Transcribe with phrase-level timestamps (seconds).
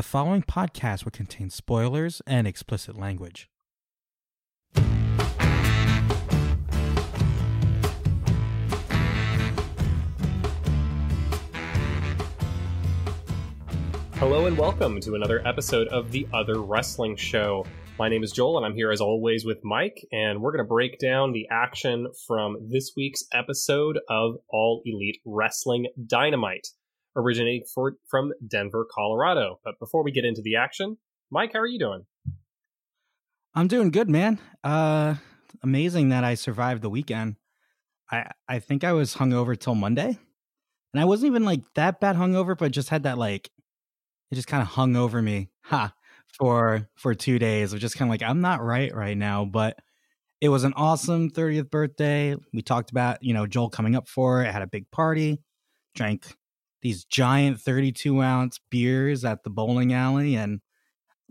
[0.00, 3.50] The following podcast will contain spoilers and explicit language.
[14.14, 17.66] Hello and welcome to another episode of The Other Wrestling Show.
[17.98, 20.68] My name is Joel and I'm here as always with Mike, and we're going to
[20.68, 26.68] break down the action from this week's episode of All Elite Wrestling Dynamite,
[27.16, 29.60] originating for, from Denver, Colorado.
[29.64, 30.98] But before we get into the action,
[31.30, 32.06] Mike, how are you doing?
[33.54, 34.38] I'm doing good, man.
[34.62, 35.16] Uh
[35.62, 37.36] amazing that I survived the weekend.
[38.10, 40.18] I I think I was hungover till Monday.
[40.92, 43.50] And I wasn't even like that bad hungover, but just had that like
[44.30, 45.50] it just kind of hung over me.
[45.64, 45.92] Ha
[46.38, 49.78] for for two days of just kind of like I'm not right right now, but
[50.40, 52.34] it was an awesome 30th birthday.
[52.52, 54.52] We talked about you know Joel coming up for it.
[54.52, 55.42] Had a big party,
[55.94, 56.36] drank
[56.82, 60.60] these giant 32 ounce beers at the bowling alley, and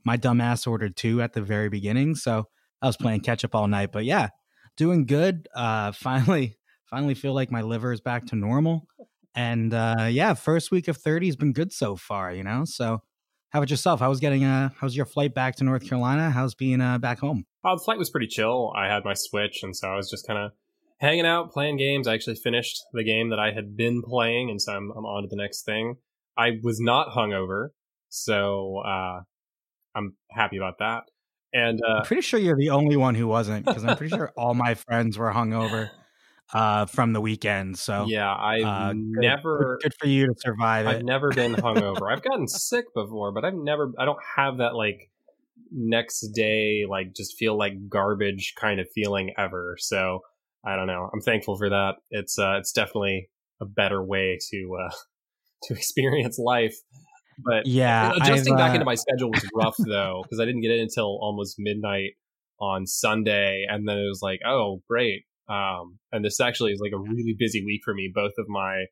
[0.06, 2.16] my dumbass ordered two at the very beginning.
[2.16, 2.46] So
[2.82, 3.92] I was playing catch up all night.
[3.92, 4.30] But yeah,
[4.78, 5.48] doing good.
[5.54, 6.56] Uh, finally,
[6.90, 8.88] finally feel like my liver is back to normal.
[9.36, 12.64] And uh, yeah, first week of 30 has been good so far, you know?
[12.66, 13.02] So
[13.50, 14.00] how about yourself?
[14.00, 16.30] How was getting uh how's your flight back to North Carolina?
[16.30, 17.46] How's being uh back home?
[17.64, 18.72] Oh, the flight was pretty chill.
[18.76, 20.52] I had my Switch, and so I was just kind of
[21.00, 22.08] hanging out, playing games.
[22.08, 25.24] I actually finished the game that I had been playing, and so I'm, I'm on
[25.24, 25.96] to the next thing.
[26.38, 27.70] I was not hungover,
[28.10, 29.22] so uh,
[29.96, 31.04] I'm happy about that.
[31.52, 34.32] And uh, I'm pretty sure you're the only one who wasn't, because I'm pretty sure
[34.38, 35.90] all my friends were hungover
[36.54, 37.78] uh, from the weekend.
[37.78, 39.80] So yeah, I've uh, never.
[39.82, 41.06] good, good for you to survive I've it.
[41.06, 42.12] never been hungover.
[42.12, 43.92] I've gotten sick before, but I've never.
[43.98, 45.10] I don't have that like
[45.72, 49.76] next day like just feel like garbage kind of feeling ever.
[49.80, 50.22] So
[50.66, 51.10] I don't know.
[51.14, 51.96] I'm thankful for that.
[52.12, 53.30] It's uh, it's definitely
[53.62, 54.94] a better way to uh,
[55.64, 56.76] to experience life.
[57.44, 60.62] But yeah, adjusting I've, back uh, into my schedule was rough though because I didn't
[60.62, 62.12] get in until almost midnight
[62.60, 65.24] on Sunday, and then it was like, oh great.
[65.48, 68.12] Um, and this actually is like a really busy week for me.
[68.14, 68.86] Both of my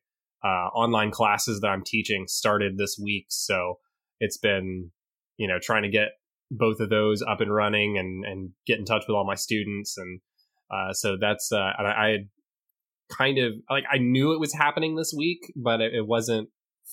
[0.44, 3.78] uh, online classes that I'm teaching started this week, so
[4.20, 4.90] it's been
[5.36, 6.08] you know trying to get
[6.50, 9.98] both of those up and running and and get in touch with all my students
[9.98, 10.20] and
[10.70, 12.16] uh, so that's uh, and I,
[13.10, 16.48] kind of like I knew it was happening this week, but it, it wasn't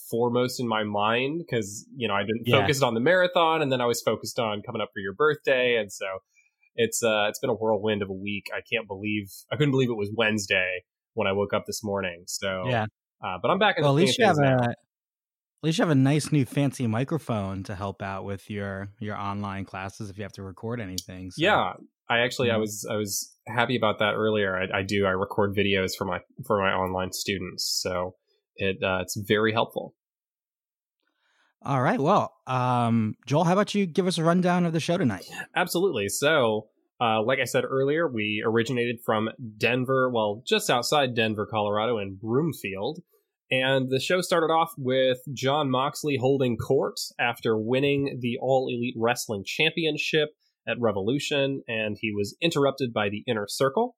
[0.10, 2.62] foremost in my mind because you know I've been Yeah.
[2.62, 5.78] focused on the marathon and then I was focused on coming up for your birthday,
[5.78, 6.06] and so
[6.76, 8.46] it's uh it's been a whirlwind of a week.
[8.56, 12.24] I can't believe I couldn't believe it was Wednesday when I woke up this morning.
[12.28, 12.86] So yeah.
[13.24, 15.84] uh, but I'm back in Well, at least you have things a at least you
[15.84, 20.18] have a nice new fancy microphone to help out with your your online classes if
[20.18, 21.32] you have to record anything.
[21.32, 21.42] So.
[21.42, 21.74] Yeah,
[22.10, 22.60] I actually I Mhm.
[22.62, 24.58] was I was happy about that earlier.
[24.58, 28.16] I, I do I record videos for my for my online students, so
[28.56, 29.96] it uh, it's very helpful.
[31.64, 32.00] All right.
[32.00, 35.26] Well, um, Joel, how about you give us a rundown of the show tonight?
[35.56, 36.10] Absolutely.
[36.10, 36.68] So,
[37.02, 42.20] uh, like I said earlier, we originated from Denver, well, just outside Denver, Colorado, in
[42.22, 43.00] Broomfield.
[43.50, 48.96] And the show started off with Jon Moxley holding court after winning the All Elite
[48.98, 50.30] Wrestling Championship
[50.68, 53.96] at Revolution, and he was interrupted by the Inner Circle.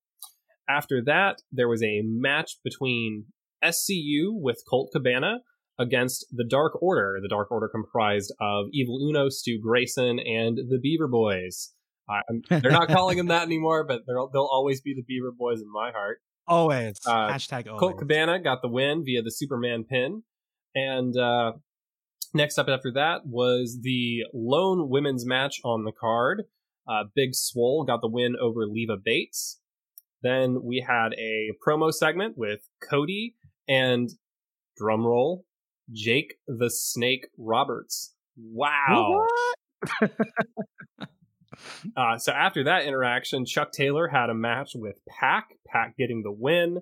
[0.69, 3.25] After that, there was a match between
[3.63, 5.39] SCU with Colt Cabana
[5.79, 7.19] against the Dark Order.
[7.21, 11.73] The Dark Order comprised of Evil Uno, Stu Grayson, and the Beaver Boys.
[12.49, 15.71] They're not calling them that anymore, but they'll, they'll always be the Beaver Boys in
[15.71, 16.19] my heart.
[16.47, 16.97] Always.
[17.05, 17.79] Uh, Hashtag always.
[17.79, 20.23] Colt Cabana got the win via the Superman pin.
[20.73, 21.53] And uh,
[22.33, 26.43] next up after that was the lone women's match on the card.
[26.87, 29.59] Uh, Big Swole got the win over Leva Bates.
[30.21, 33.35] Then we had a promo segment with Cody
[33.67, 34.09] and
[34.81, 35.43] drumroll
[35.91, 38.13] Jake the Snake Roberts.
[38.37, 39.25] Wow.
[39.99, 40.11] What?
[41.95, 45.57] Uh, so after that interaction, Chuck Taylor had a match with Pac.
[45.65, 46.81] Pac getting the win.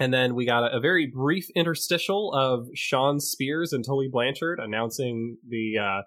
[0.00, 4.60] And then we got a, a very brief interstitial of Shawn Spears and Tully Blanchard
[4.60, 6.02] announcing the uh,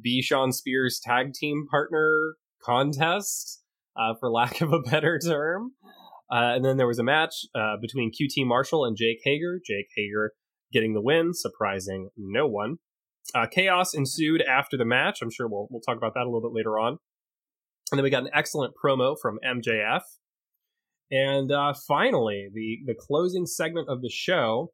[0.00, 0.22] B.
[0.22, 3.62] Shawn Spears tag team partner contest,
[3.96, 5.72] uh, for lack of a better term.
[6.30, 9.58] Uh, and then there was a match uh, between QT Marshall and Jake Hager.
[9.64, 10.32] Jake Hager
[10.72, 12.76] getting the win, surprising no one.
[13.34, 15.18] Uh, chaos ensued after the match.
[15.22, 16.98] I'm sure we'll we'll talk about that a little bit later on.
[17.90, 20.02] And then we got an excellent promo from MJF.
[21.10, 24.72] And uh, finally, the the closing segment of the show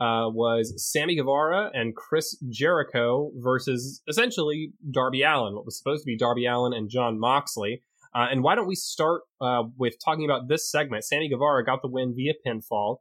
[0.00, 5.54] uh, was Sammy Guevara and Chris Jericho versus essentially Darby Allin.
[5.54, 7.82] What was supposed to be Darby Allin and Jon Moxley.
[8.14, 11.04] Uh, and why don't we start uh, with talking about this segment?
[11.04, 12.98] Sammy Guevara got the win via pinfall,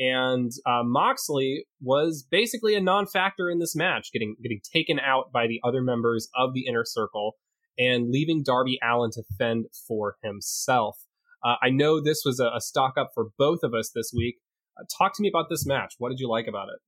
[0.00, 5.46] and uh, Moxley was basically a non-factor in this match, getting getting taken out by
[5.46, 7.36] the other members of the inner circle
[7.78, 10.98] and leaving Darby Allin to fend for himself.
[11.44, 14.38] Uh, I know this was a, a, stock up for both of us this week.
[14.78, 15.94] Uh, talk to me about this match.
[15.98, 16.78] What did you like about it?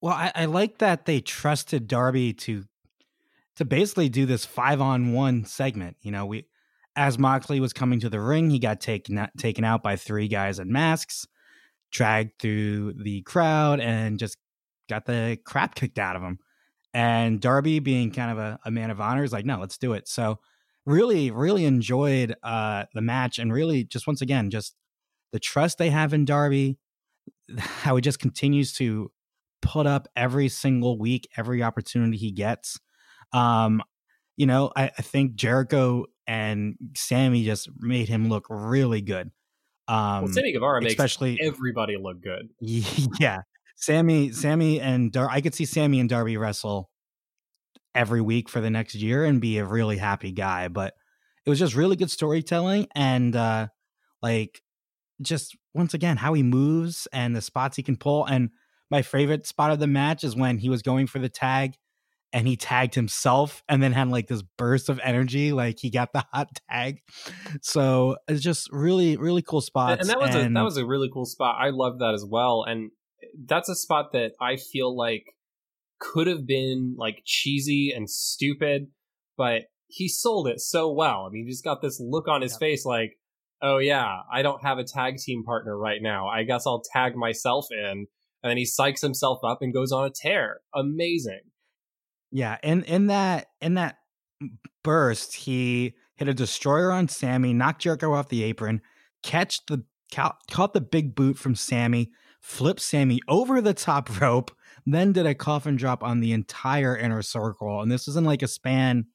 [0.00, 2.64] Well, I, I like that they trusted Darby to
[3.56, 5.96] to basically do this five on one segment.
[6.02, 6.46] You know, we
[6.94, 10.58] as Moxley was coming to the ring, he got taken taken out by three guys
[10.58, 11.26] in masks
[11.92, 14.36] dragged through the crowd and just
[14.88, 16.38] got the crap kicked out of him.
[16.92, 19.92] And Darby, being kind of a, a man of honor, is like, no, let's do
[19.92, 20.08] it.
[20.08, 20.38] So,
[20.86, 24.74] really, really enjoyed uh, the match and really just once again, just
[25.36, 26.78] the trust they have in Darby,
[27.58, 29.12] how he just continues to
[29.60, 32.80] put up every single week, every opportunity he gets.
[33.34, 33.82] Um,
[34.38, 39.30] you know, I, I think Jericho and Sammy just made him look really good.
[39.88, 42.48] Um, well, Sammy Guevara makes especially everybody look good.
[43.20, 43.42] Yeah,
[43.76, 46.88] Sammy, Sammy, and Dar- I could see Sammy and Darby wrestle
[47.94, 50.68] every week for the next year and be a really happy guy.
[50.68, 50.94] But
[51.44, 53.68] it was just really good storytelling and uh
[54.22, 54.62] like
[55.22, 58.24] just once again how he moves and the spots he can pull.
[58.24, 58.50] And
[58.90, 61.74] my favorite spot of the match is when he was going for the tag
[62.32, 66.12] and he tagged himself and then had like this burst of energy like he got
[66.12, 66.98] the hot tag
[67.62, 70.84] so it's just really really cool spot and that was and, a that was a
[70.84, 72.90] really cool spot i love that as well and
[73.22, 75.24] eh, that's a spot that i feel like
[75.98, 78.88] could have been like cheesy and stupid
[79.36, 82.52] but he sold it so well i mean he just got this look on his
[82.52, 82.58] yeah.
[82.58, 83.12] face like
[83.62, 87.16] oh yeah i don't have a tag team partner right now i guess i'll tag
[87.16, 88.06] myself in
[88.42, 91.40] and then he psychs himself up and goes on a tear amazing
[92.30, 93.96] yeah, and in that in that
[94.82, 98.82] burst, he hit a destroyer on Sammy, knocked Jericho off the apron,
[99.22, 102.10] catch the caught the big boot from Sammy,
[102.40, 104.54] flipped Sammy over the top rope,
[104.84, 107.80] then did a coffin drop on the entire inner circle.
[107.80, 109.06] And this was in like a span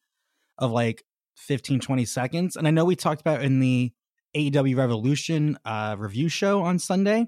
[0.57, 1.03] of like
[1.37, 2.55] 15, 20 seconds.
[2.55, 3.93] And I know we talked about in the
[4.35, 7.27] AEW Revolution uh, review show on Sunday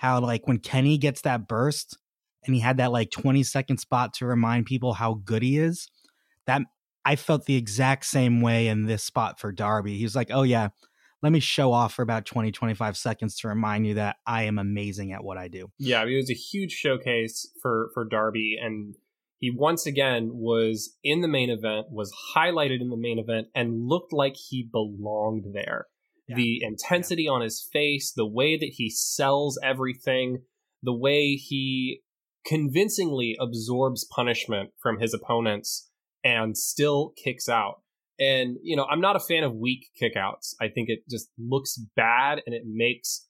[0.00, 1.98] how like when Kenny gets that burst,
[2.46, 5.90] and he had that like 20 second spot to remind people how good he is.
[6.46, 6.62] That
[7.04, 9.98] I felt the exact same way in this spot for Darby.
[9.98, 10.68] He was like, "Oh yeah,
[11.22, 14.58] let me show off for about 20 25 seconds to remind you that I am
[14.58, 18.06] amazing at what I do." Yeah, I mean, it was a huge showcase for for
[18.06, 18.94] Darby and
[19.40, 23.86] he once again was in the main event, was highlighted in the main event and
[23.86, 25.86] looked like he belonged there.
[26.30, 26.36] Yeah.
[26.36, 27.32] The intensity yeah.
[27.32, 30.38] on his face, the way that he sells everything,
[30.82, 32.00] the way he
[32.46, 35.90] convincingly absorbs punishment from his opponents
[36.24, 37.82] and still kicks out.
[38.18, 40.54] And, you know, I'm not a fan of weak kickouts.
[40.60, 43.26] I think it just looks bad and it makes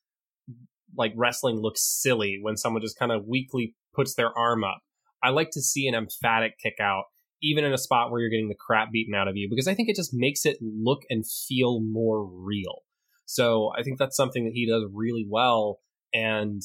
[0.96, 4.81] like wrestling look silly when someone just kind of weakly puts their arm up.
[5.23, 7.05] I like to see an emphatic kick out,
[7.43, 9.75] even in a spot where you're getting the crap beaten out of you, because I
[9.75, 12.82] think it just makes it look and feel more real.
[13.31, 15.79] So I think that's something that he does really well.
[16.12, 16.61] And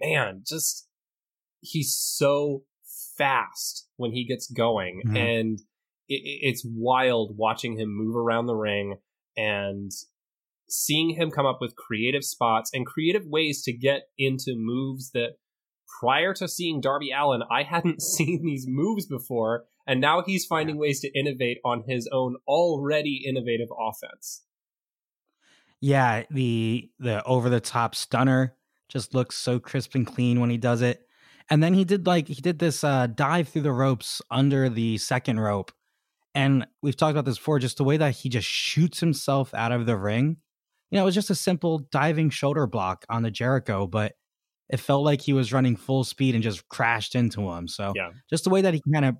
[0.00, 0.88] man, just
[1.60, 2.64] he's so
[3.16, 5.16] fast when he gets going mm-hmm.
[5.16, 5.58] and
[6.08, 8.96] it, it's wild watching him move around the ring
[9.36, 9.92] and
[10.68, 15.34] seeing him come up with creative spots and creative ways to get into moves that
[16.00, 19.66] prior to seeing Darby Allin, I hadn't seen these moves before.
[19.86, 24.42] And now he's finding ways to innovate on his own already innovative offense.
[25.80, 28.54] Yeah, the the over the top stunner
[28.88, 31.06] just looks so crisp and clean when he does it.
[31.48, 34.98] And then he did like he did this uh, dive through the ropes under the
[34.98, 35.72] second rope.
[36.34, 39.72] And we've talked about this before, just the way that he just shoots himself out
[39.72, 40.36] of the ring.
[40.90, 44.12] You know, it was just a simple diving shoulder block on the Jericho, but
[44.68, 47.66] it felt like he was running full speed and just crashed into him.
[47.66, 48.10] So yeah.
[48.28, 49.16] just the way that he kind of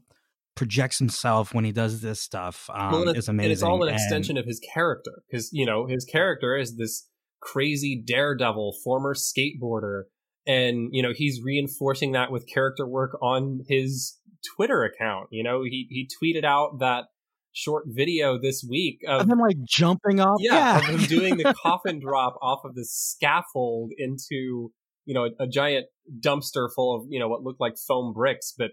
[0.54, 3.44] projects himself when he does this stuff um, well, is amazing.
[3.44, 7.08] And it's all an extension of his character because, you know, his character is this
[7.40, 10.04] crazy daredevil, former skateboarder
[10.46, 14.18] and you know he's reinforcing that with character work on his
[14.56, 15.28] Twitter account.
[15.30, 17.04] You know, he he tweeted out that
[17.52, 20.78] short video this week of, of him like jumping off, yeah, yeah.
[20.78, 24.72] of him doing the coffin drop off of the scaffold into
[25.04, 25.86] you know a, a, giant
[26.20, 28.70] dumpster full of you know what looked like foam bricks, but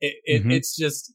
[0.00, 0.50] it, it mm-hmm.
[0.50, 1.12] it's just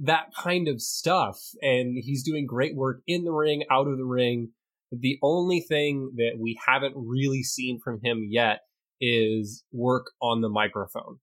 [0.00, 4.04] that kind of stuff, and he's doing great work in the ring, out of the
[4.04, 4.50] ring.
[4.90, 8.60] The only thing that we haven't really seen from him yet
[9.00, 11.18] is work on the microphone.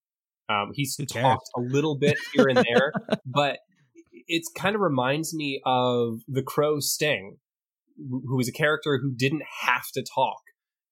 [0.49, 2.91] Um, he's talked a little bit here and there,
[3.25, 3.59] but
[4.27, 7.37] it kind of reminds me of the Crow Sting,
[7.97, 10.41] who was a character who didn't have to talk.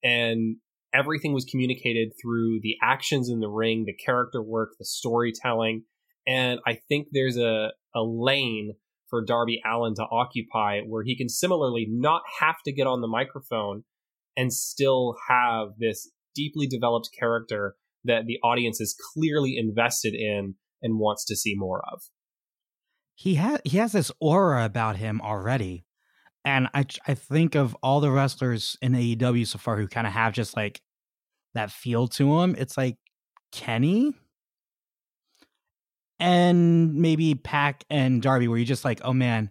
[0.04, 0.58] And
[0.94, 5.84] everything was communicated through the actions in the ring, the character work, the storytelling.
[6.28, 8.74] And I think there's a, a lane
[9.10, 13.08] for Darby Allin to occupy where he can similarly not have to get on the
[13.08, 13.84] microphone
[14.38, 21.00] and still have this deeply developed character that the audience is clearly invested in and
[21.00, 22.02] wants to see more of.
[23.16, 25.86] He has he has this aura about him already.
[26.46, 30.14] And I I think of all the wrestlers in AEW so far who kind of
[30.14, 30.82] have just like
[31.54, 32.56] that feel to them.
[32.58, 32.98] It's like
[33.52, 34.14] Kenny
[36.20, 39.50] and maybe Pac and Darby, where you're just like, oh man,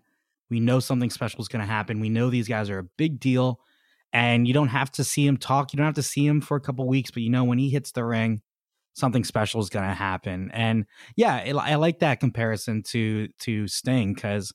[0.51, 2.01] we know something special is going to happen.
[2.01, 3.61] We know these guys are a big deal,
[4.13, 5.73] and you don't have to see him talk.
[5.73, 7.71] You don't have to see him for a couple weeks, but you know when he
[7.71, 8.43] hits the ring,
[8.95, 10.51] something special is going to happen.
[10.53, 14.53] And yeah, it, I like that comparison to to Sting because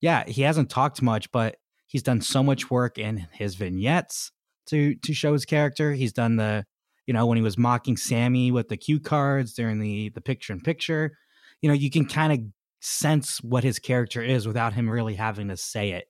[0.00, 4.32] yeah, he hasn't talked much, but he's done so much work in his vignettes
[4.66, 5.92] to to show his character.
[5.92, 6.64] He's done the
[7.06, 10.52] you know when he was mocking Sammy with the cue cards during the the picture
[10.52, 11.12] in picture
[11.60, 12.40] you know, you can kind of
[12.80, 16.06] sense what his character is without him really having to say it.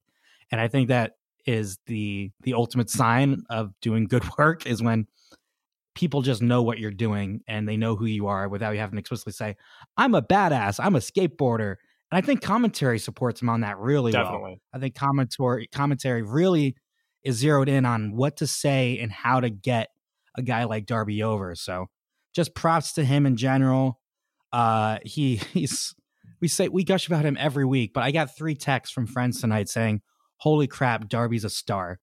[0.53, 1.13] And I think that
[1.47, 5.07] is the the ultimate sign of doing good work is when
[5.95, 8.97] people just know what you're doing and they know who you are without you having
[8.97, 9.57] to explicitly say,
[9.97, 11.77] I'm a badass, I'm a skateboarder.
[12.11, 14.41] And I think commentary supports him on that really Definitely.
[14.43, 14.57] well.
[14.75, 16.77] I think commentary commentary really
[17.25, 19.89] is zeroed in on what to say and how to get
[20.37, 21.55] a guy like Darby over.
[21.55, 21.87] So
[22.35, 24.01] just props to him in general.
[24.53, 25.95] Uh, he he's
[26.41, 29.41] we say we gush about him every week, but I got three texts from friends
[29.41, 30.01] tonight saying,
[30.39, 32.01] "Holy crap, Darby's a star,"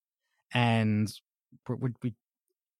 [0.53, 1.11] and
[1.67, 2.13] we we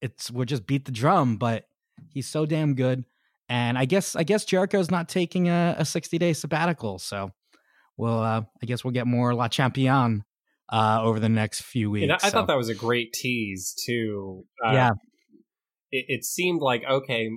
[0.01, 1.65] it's we'll just beat the drum, but
[2.09, 3.03] he's so damn good.
[3.49, 7.31] And I guess I guess Jericho's not taking a, a 60 day sabbatical, so
[7.95, 10.23] we'll uh, I guess we'll get more Le Champion
[10.69, 12.13] uh, over the next few weeks.
[12.23, 12.29] I so.
[12.29, 14.43] thought that was a great tease too.
[14.65, 14.89] Uh, yeah,
[15.91, 17.29] it, it seemed like okay,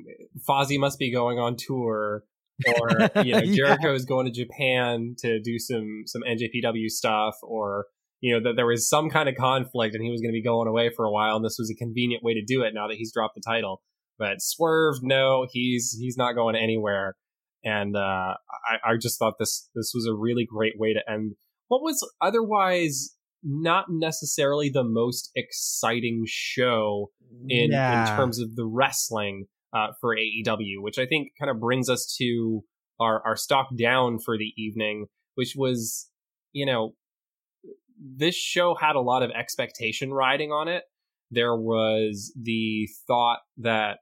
[0.49, 2.25] Fozzy must be going on tour,
[2.67, 2.90] or
[3.25, 3.95] you know Jericho yeah.
[3.95, 7.87] is going to Japan to do some some NJPW stuff, or
[8.21, 10.43] you know that there was some kind of conflict and he was going to be
[10.43, 12.88] going away for a while, and this was a convenient way to do it now
[12.88, 13.81] that he's dropped the title.
[14.21, 17.17] But Swerve, no, he's he's not going anywhere,
[17.65, 21.33] and uh, I, I just thought this this was a really great way to end
[21.69, 27.11] what was otherwise not necessarily the most exciting show
[27.49, 28.11] in yeah.
[28.11, 32.15] in terms of the wrestling uh, for AEW, which I think kind of brings us
[32.19, 32.62] to
[33.00, 36.11] our our stock down for the evening, which was
[36.53, 36.93] you know
[37.99, 40.83] this show had a lot of expectation riding on it.
[41.31, 43.99] There was the thought that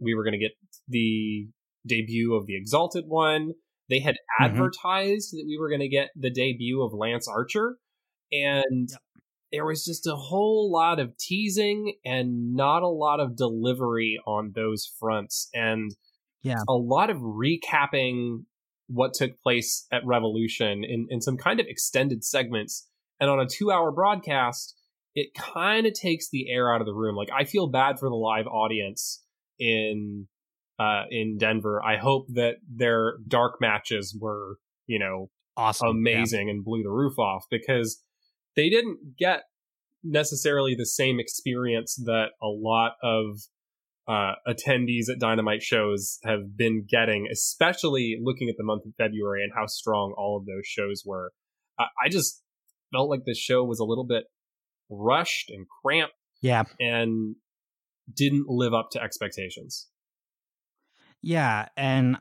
[0.00, 0.52] we were going to get
[0.88, 1.48] the
[1.86, 3.52] debut of the Exalted One.
[3.88, 4.44] They had mm-hmm.
[4.44, 7.76] advertised that we were going to get the debut of Lance Archer,
[8.32, 9.00] and yep
[9.52, 14.52] there was just a whole lot of teasing and not a lot of delivery on
[14.54, 15.94] those fronts and
[16.42, 18.44] yeah a lot of recapping
[18.88, 22.88] what took place at revolution in, in some kind of extended segments
[23.20, 24.76] and on a two hour broadcast
[25.14, 28.08] it kind of takes the air out of the room like i feel bad for
[28.08, 29.22] the live audience
[29.60, 30.26] in
[30.78, 36.54] uh in denver i hope that their dark matches were you know awesome amazing yeah.
[36.54, 38.02] and blew the roof off because
[38.56, 39.42] they didn't get
[40.02, 43.40] necessarily the same experience that a lot of
[44.08, 49.44] uh, attendees at Dynamite shows have been getting, especially looking at the month of February
[49.44, 51.32] and how strong all of those shows were.
[51.78, 52.42] I, I just
[52.92, 54.24] felt like the show was a little bit
[54.88, 56.14] rushed and cramped.
[56.42, 56.64] Yeah.
[56.80, 57.36] And
[58.14, 59.88] didn't live up to expectations.
[61.22, 61.68] Yeah.
[61.76, 62.16] And,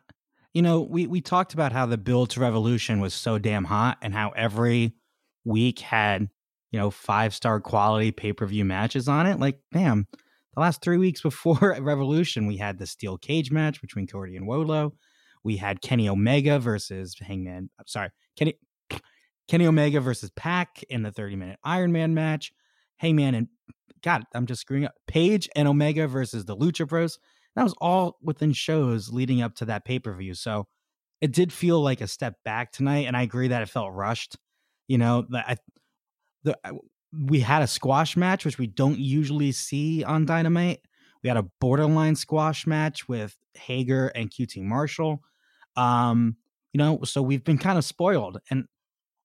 [0.53, 3.98] you know, we, we talked about how the build to Revolution was so damn hot
[4.01, 4.93] and how every
[5.46, 6.29] week had,
[6.72, 9.39] you know, five star quality pay per view matches on it.
[9.39, 10.08] Like, damn,
[10.53, 14.48] the last three weeks before Revolution, we had the steel cage match between Cody and
[14.48, 14.91] Wardlow.
[15.43, 17.69] We had Kenny Omega versus Hangman.
[17.79, 18.55] I'm sorry, Kenny
[19.48, 22.51] Kenny Omega versus Pac in the 30 minute Iron Man match.
[22.98, 23.48] Hangman and
[24.03, 24.93] God, I'm just screwing up.
[25.07, 27.19] Page and Omega versus the Lucha Bros.
[27.55, 30.33] That was all within shows leading up to that pay per view.
[30.33, 30.67] So
[31.21, 34.38] it did feel like a step back tonight, and I agree that it felt rushed.
[34.88, 35.57] You know, I,
[36.43, 36.55] the
[37.11, 40.79] we had a squash match, which we don't usually see on Dynamite.
[41.23, 45.21] We had a borderline squash match with Hager and QT Marshall.
[45.75, 46.38] Um,
[46.71, 48.39] you know, so we've been kind of spoiled.
[48.49, 48.65] And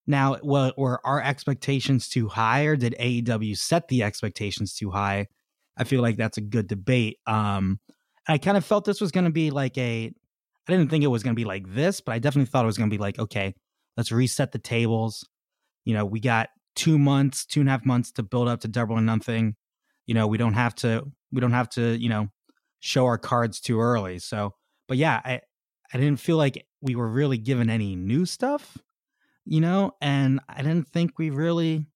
[0.06, 5.28] now, were our expectations too high, or did AEW set the expectations too high?
[5.76, 7.18] I feel like that's a good debate.
[7.26, 7.80] Um,
[8.28, 10.12] I kind of felt this was going to be like a.
[10.66, 12.66] I didn't think it was going to be like this, but I definitely thought it
[12.66, 13.54] was going to be like, okay,
[13.96, 15.24] let's reset the tables
[15.84, 18.68] you know, we got two months, two and a half months to build up to
[18.68, 19.54] double or nothing.
[20.06, 22.28] You know, we don't have to we don't have to, you know,
[22.80, 24.18] show our cards too early.
[24.18, 24.54] So,
[24.88, 25.40] but yeah, I
[25.92, 28.76] I didn't feel like we were really given any new stuff,
[29.44, 31.86] you know, and I didn't think we really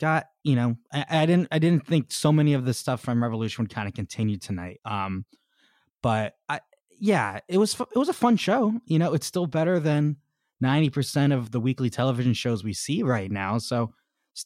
[0.00, 3.22] got, you know, I, I didn't I didn't think so many of the stuff from
[3.22, 4.80] Revolution would kind of continue tonight.
[4.84, 5.24] Um,
[6.02, 6.60] but I
[6.98, 8.74] yeah, it was it was a fun show.
[8.86, 10.16] You know, it's still better than
[10.60, 13.58] ninety percent of the weekly television shows we see right now.
[13.58, 13.92] So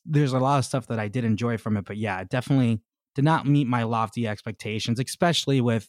[0.05, 1.85] there's a lot of stuff that I did enjoy from it.
[1.85, 2.81] But yeah, definitely
[3.15, 5.89] did not meet my lofty expectations, especially with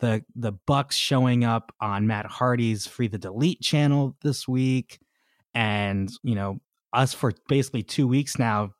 [0.00, 4.98] the the Bucks showing up on Matt Hardy's Free the Delete channel this week,
[5.54, 6.60] and you know
[6.92, 8.72] us for basically two weeks now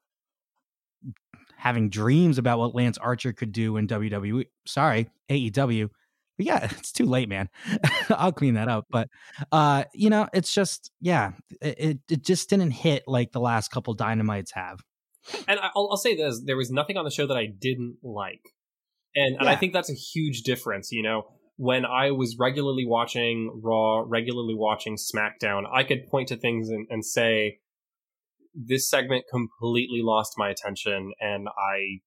[1.60, 4.46] having dreams about what Lance Archer could do in WWE.
[4.66, 5.90] Sorry, AEW.
[6.36, 7.48] But yeah, it's too late, man.
[8.08, 8.86] I'll clean that up.
[8.90, 9.08] But
[9.52, 13.94] uh, you know, it's just yeah, it it just didn't hit like the last couple
[13.94, 14.80] dynamites have.
[15.46, 18.54] And I'll, I'll say this: there was nothing on the show that I didn't like,
[19.14, 20.90] and and I think that's a huge difference.
[20.90, 21.26] You know,
[21.60, 26.86] when I was regularly watching Raw, regularly watching SmackDown, I could point to things and,
[26.88, 27.58] and say,
[28.54, 32.00] this segment completely lost my attention, and I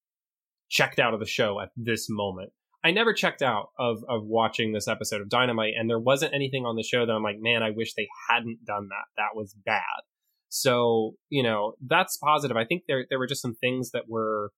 [0.69, 2.51] checked out of the show at this moment.
[2.83, 6.65] I never checked out of of watching this episode of Dynamite, and there wasn't anything
[6.65, 9.05] on the show that I'm like, man, I wish they hadn't done that.
[9.17, 10.01] That was bad.
[10.49, 12.57] So, you know, that's positive.
[12.57, 14.51] I think there there were just some things that were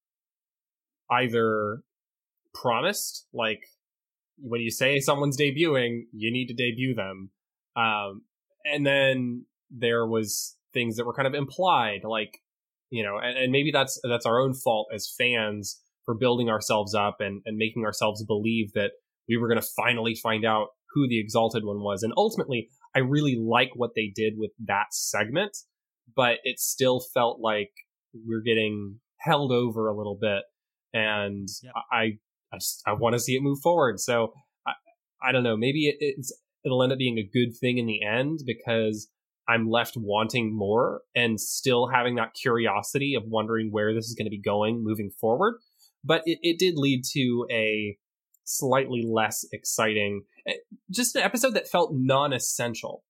[1.12, 1.82] either
[2.54, 3.60] promised, like
[4.38, 7.32] when you say someone's debuting, you need to debut them.
[7.76, 8.24] Um,
[8.66, 12.40] and then there was things that were kind of implied, like,
[12.90, 16.94] you know, and, and maybe that's that's our own fault as fans for building ourselves
[16.94, 18.92] up and, and making ourselves believe that
[19.28, 22.04] we were going to finally find out who the exalted one was.
[22.04, 25.58] And ultimately, I really like what they did with that segment
[26.14, 27.72] but it still felt like
[28.14, 30.44] we're getting held over a little bit,
[30.94, 31.74] and yep.
[31.92, 32.20] I
[32.54, 34.00] I just I want to see it move forward.
[34.00, 34.34] So
[34.66, 34.74] I
[35.22, 35.58] I don't know.
[35.58, 36.34] Maybe it, it's
[36.64, 39.10] it'll end up being a good thing in the end because
[39.48, 44.26] I'm left wanting more and still having that curiosity of wondering where this is going
[44.26, 45.56] to be going moving forward.
[46.04, 47.98] But it, it did lead to a
[48.44, 50.54] slightly less exciting, eh,
[50.90, 53.04] just an episode that felt non essential.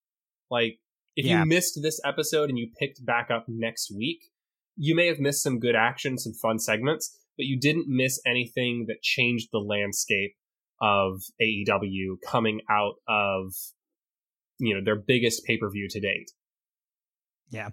[0.49, 0.79] Like
[1.15, 1.39] if yeah.
[1.39, 4.31] you missed this episode and you picked back up next week,
[4.75, 8.85] you may have missed some good action, some fun segments, but you didn't miss anything
[8.87, 10.35] that changed the landscape
[10.81, 13.53] of AEW coming out of
[14.59, 16.31] you know their biggest pay-per-view to date.
[17.49, 17.69] Yeah.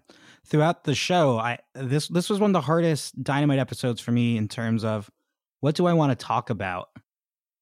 [0.46, 4.36] Throughout the show, I this this was one of the hardest Dynamite episodes for me
[4.36, 5.10] in terms of
[5.60, 6.88] what do I want to talk about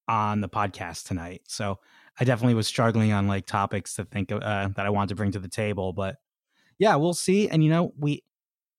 [0.08, 1.42] on the podcast tonight.
[1.46, 1.78] So
[2.18, 5.14] I definitely was struggling on like topics to think of, uh, that I wanted to
[5.14, 5.92] bring to the table.
[5.92, 6.16] But
[6.78, 7.48] yeah, we'll see.
[7.48, 8.24] And you know, we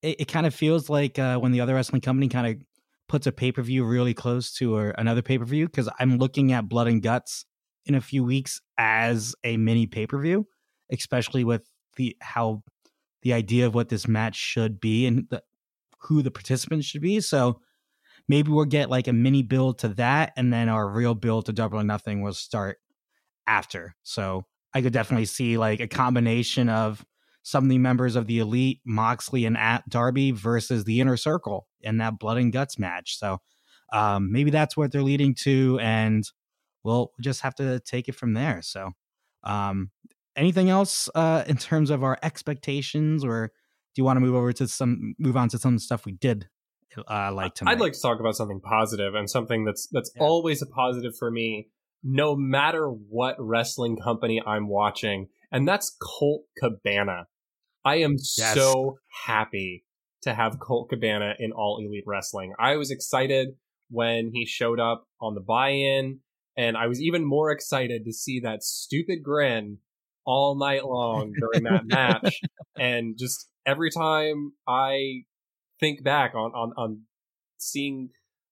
[0.02, 2.62] it, it kind of feels like uh, when the other wrestling company kind of
[3.12, 6.18] puts a pay per view really close to a, another pay per view because I'm
[6.18, 7.46] looking at Blood and Guts
[7.86, 10.48] in a few weeks as a mini pay per view,
[10.90, 12.64] especially with the how
[13.22, 15.44] the idea of what this match should be and the,
[16.00, 17.20] who the participants should be.
[17.20, 17.60] So
[18.30, 21.54] maybe we'll get like a mini build to that, and then our real build to
[21.54, 22.78] Double or Nothing will start
[23.46, 23.94] after.
[24.04, 27.06] So I could definitely see like a combination of
[27.44, 31.68] some of the members of the elite, Moxley and at Darby versus the inner circle
[31.84, 33.18] in that blood and guts match.
[33.18, 33.40] So
[33.92, 36.24] um, maybe that's what they're leading to, and
[36.84, 38.62] we'll just have to take it from there.
[38.62, 38.92] So,
[39.44, 39.92] um,
[40.36, 44.54] anything else uh, in terms of our expectations, or do you want to move over
[44.54, 46.48] to some move on to some stuff we did
[47.10, 47.74] uh, like tonight?
[47.74, 50.24] I'd like to talk about something positive and something that's that's yeah.
[50.24, 51.70] always a positive for me
[52.04, 57.28] no matter what wrestling company I'm watching, and that's Colt Cabana.
[57.84, 58.54] I am yes.
[58.54, 59.84] so happy
[60.24, 62.54] to have Colt Cabana in All Elite Wrestling.
[62.60, 63.50] I was excited
[63.90, 66.20] when he showed up on the buy-in,
[66.58, 69.80] and I was even more excited to see that stupid grin
[70.26, 72.42] all night long during that match.
[72.78, 75.24] And just every time I
[75.80, 77.02] think back on on on
[77.58, 78.10] seeing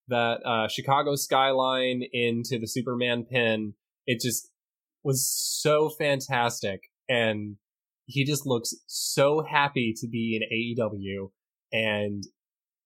[0.09, 3.73] that uh, Chicago skyline into the Superman pin.
[4.05, 4.49] It just
[5.03, 7.55] was so fantastic, and
[8.05, 11.29] he just looks so happy to be in AEW,
[11.71, 12.23] and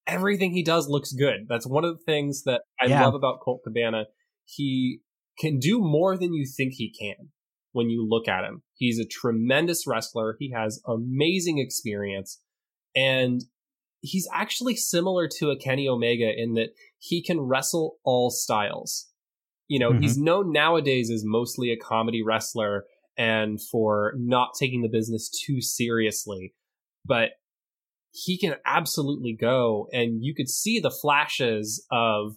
[0.06, 1.46] everything he does looks good.
[1.48, 3.04] That's one of the things that I yeah.
[3.04, 4.06] love about Colt Cabana.
[4.44, 5.00] He
[5.38, 7.30] can do more than you think he can
[7.72, 8.62] when you look at him.
[8.74, 10.36] He's a tremendous wrestler.
[10.38, 12.40] He has amazing experience.
[12.94, 13.42] And
[14.00, 19.08] he's actually similar to a Kenny Omega in that he can wrestle all styles.
[19.66, 20.02] You know, mm-hmm.
[20.02, 22.84] he's known nowadays as mostly a comedy wrestler
[23.16, 26.52] and for not taking the business too seriously,
[27.04, 27.30] but
[28.14, 32.36] he can absolutely go and you could see the flashes of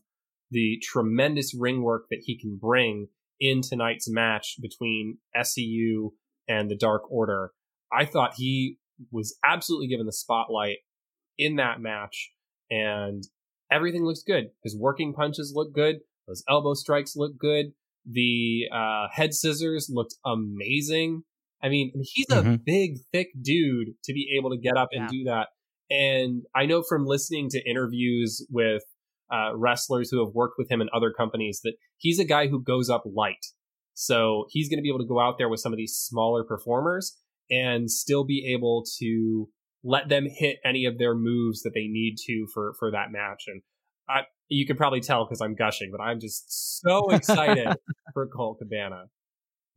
[0.49, 3.07] the tremendous ring work that he can bring
[3.39, 6.09] in tonight's match between SCU
[6.47, 7.51] and the Dark Order.
[7.93, 8.79] I thought he
[9.11, 10.77] was absolutely given the spotlight
[11.37, 12.31] in that match,
[12.71, 13.23] and
[13.71, 14.45] everything looks good.
[14.63, 15.97] His working punches look good.
[16.27, 17.67] Those elbow strikes look good.
[18.09, 21.23] The uh, head scissors looked amazing.
[21.61, 22.55] I mean, he's a mm-hmm.
[22.65, 25.09] big, thick dude to be able to get up and yeah.
[25.11, 25.47] do that.
[25.89, 28.83] And I know from listening to interviews with
[29.31, 32.61] uh, wrestlers who have worked with him in other companies that he's a guy who
[32.61, 33.45] goes up light.
[33.93, 36.43] So he's going to be able to go out there with some of these smaller
[36.43, 37.17] performers
[37.49, 39.49] and still be able to
[39.83, 43.45] let them hit any of their moves that they need to for for that match.
[43.47, 43.61] And
[44.09, 47.67] I, you can probably tell because I'm gushing, but I'm just so excited
[48.13, 49.05] for Colt Cabana.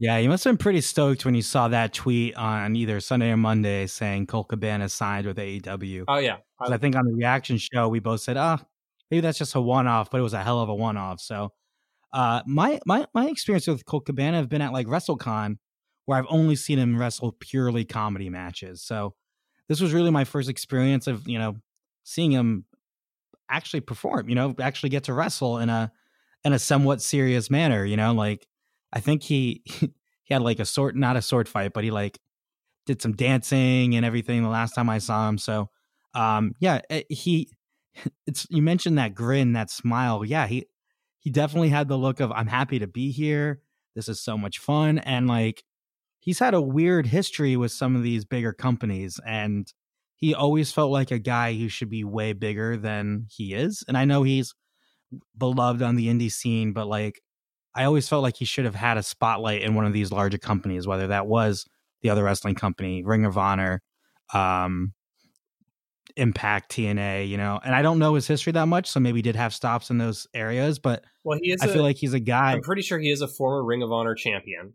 [0.01, 3.31] Yeah, you must have been pretty stoked when you saw that tweet on either Sunday
[3.31, 6.05] or Monday saying Colt Cabana signed with AEW.
[6.09, 8.67] Oh yeah, I, I think on the reaction show we both said, "Ah, oh,
[9.11, 11.21] maybe that's just a one-off," but it was a hell of a one-off.
[11.21, 11.53] So,
[12.15, 15.59] uh, my my my experience with Colt Cabana have been at like WrestleCon,
[16.07, 18.83] where I've only seen him wrestle purely comedy matches.
[18.83, 19.15] So,
[19.69, 21.57] this was really my first experience of you know
[22.05, 22.65] seeing him
[23.51, 24.29] actually perform.
[24.31, 25.93] You know, actually get to wrestle in a
[26.45, 27.85] in a somewhat serious manner.
[27.85, 28.47] You know, like
[28.92, 32.18] I think he he had like a sword, not a sword fight, but he like
[32.87, 35.38] did some dancing and everything the last time I saw him.
[35.38, 35.68] So,
[36.14, 37.50] um, yeah, eh, he
[38.26, 40.24] it's you mentioned that grin, that smile.
[40.24, 40.66] Yeah, he
[41.18, 43.61] he definitely had the look of I'm happy to be here.
[43.94, 45.64] This is so much fun, and like
[46.20, 49.72] he's had a weird history with some of these bigger companies, and
[50.16, 53.83] he always felt like a guy who should be way bigger than he is.
[53.88, 54.55] And I know he's
[55.37, 57.20] beloved on the indie scene, but like
[57.74, 60.38] I always felt like he should have had a spotlight in one of these larger
[60.38, 61.66] companies, whether that was
[62.02, 63.83] the other wrestling company, Ring of Honor,
[64.35, 64.92] um,
[66.16, 67.61] Impact, TNA, you know.
[67.64, 69.98] And I don't know his history that much, so maybe he did have stops in
[69.98, 70.78] those areas.
[70.78, 71.62] But well, he is.
[71.62, 72.52] I a, feel like he's a guy.
[72.52, 74.74] I'm pretty sure he is a former Ring of Honor champion.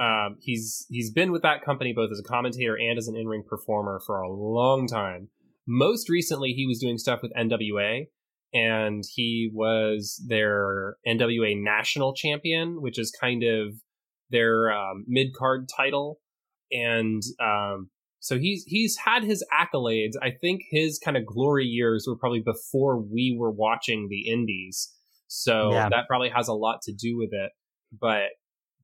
[0.00, 3.26] Um, he's he's been with that company both as a commentator and as an in
[3.26, 5.28] ring performer for a long time.
[5.66, 8.06] Most recently, he was doing stuff with NWA,
[8.52, 13.74] and he was their NWA national champion, which is kind of
[14.30, 16.20] their um, mid card title.
[16.70, 20.12] And um, so he's he's had his accolades.
[20.22, 24.92] I think his kind of glory years were probably before we were watching the Indies,
[25.28, 25.88] so yeah.
[25.88, 27.52] that probably has a lot to do with it.
[27.98, 28.30] But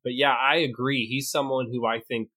[0.02, 1.06] but yeah, I agree.
[1.06, 2.28] He's someone who I think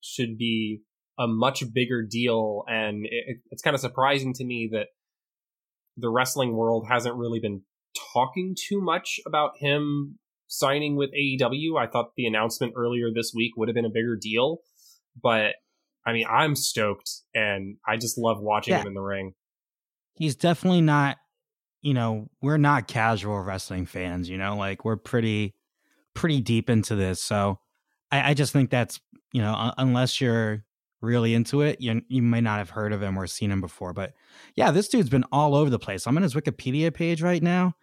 [0.00, 0.82] should be
[1.18, 4.88] a much bigger deal, and it, it's kind of surprising to me that
[5.96, 7.62] the wrestling world hasn't really been
[8.12, 11.78] talking too much about him signing with AEW.
[11.78, 14.58] I thought the announcement earlier this week would have been a bigger deal,
[15.20, 15.54] but
[16.06, 18.82] I mean, I'm stoked and I just love watching yeah.
[18.82, 19.34] him in the ring.
[20.14, 21.16] He's definitely not,
[21.80, 25.54] you know, we're not casual wrestling fans, you know, like we're pretty,
[26.14, 27.22] pretty deep into this.
[27.22, 27.58] So
[28.10, 29.00] I, I just think that's,
[29.32, 30.64] you know, unless you're
[31.04, 33.92] really into it, you you may not have heard of him or seen him before.
[33.92, 34.14] But
[34.56, 36.06] yeah, this dude's been all over the place.
[36.06, 37.74] I'm on his Wikipedia page right now.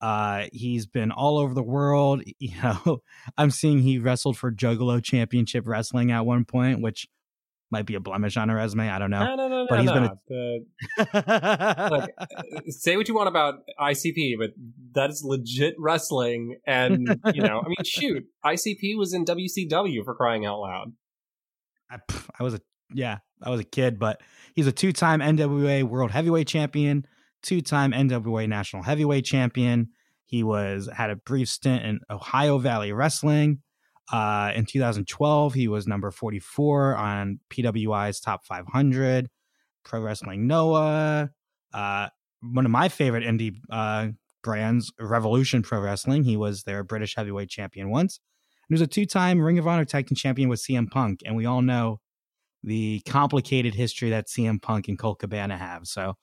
[0.00, 2.22] Uh, he's been all over the world.
[2.38, 3.02] You know,
[3.36, 7.06] I'm seeing he wrestled for Juggalo Championship Wrestling at one point, which
[7.70, 8.88] might be a blemish on a resume.
[8.88, 9.24] I don't know.
[9.24, 10.18] No, no, no, but no, he's no.
[10.28, 10.66] been.
[11.14, 11.88] A...
[11.90, 12.10] Look,
[12.68, 14.50] say what you want about ICP, but
[14.92, 16.56] that is legit wrestling.
[16.66, 20.92] And you know, I mean, shoot, ICP was in WCW for crying out loud.
[21.90, 21.98] I,
[22.38, 22.60] I was a
[22.92, 24.20] yeah, I was a kid, but
[24.54, 27.06] he's a two-time NWA World Heavyweight Champion,
[27.42, 29.88] two-time NWA National Heavyweight Champion.
[30.26, 33.62] He was had a brief stint in Ohio Valley Wrestling.
[34.12, 39.28] Uh, in 2012, he was number 44 on PWI's Top 500.
[39.84, 41.30] Pro Wrestling Noah.
[41.72, 42.08] Uh,
[42.42, 44.08] one of my favorite indie uh,
[44.42, 46.24] brands, Revolution Pro Wrestling.
[46.24, 48.20] He was their British Heavyweight Champion once.
[48.68, 51.44] He was a two-time Ring of Honor Tag Team Champion with CM Punk, and we
[51.44, 52.00] all know
[52.62, 55.86] the complicated history that CM Punk and Colt Cabana have.
[55.86, 56.16] So,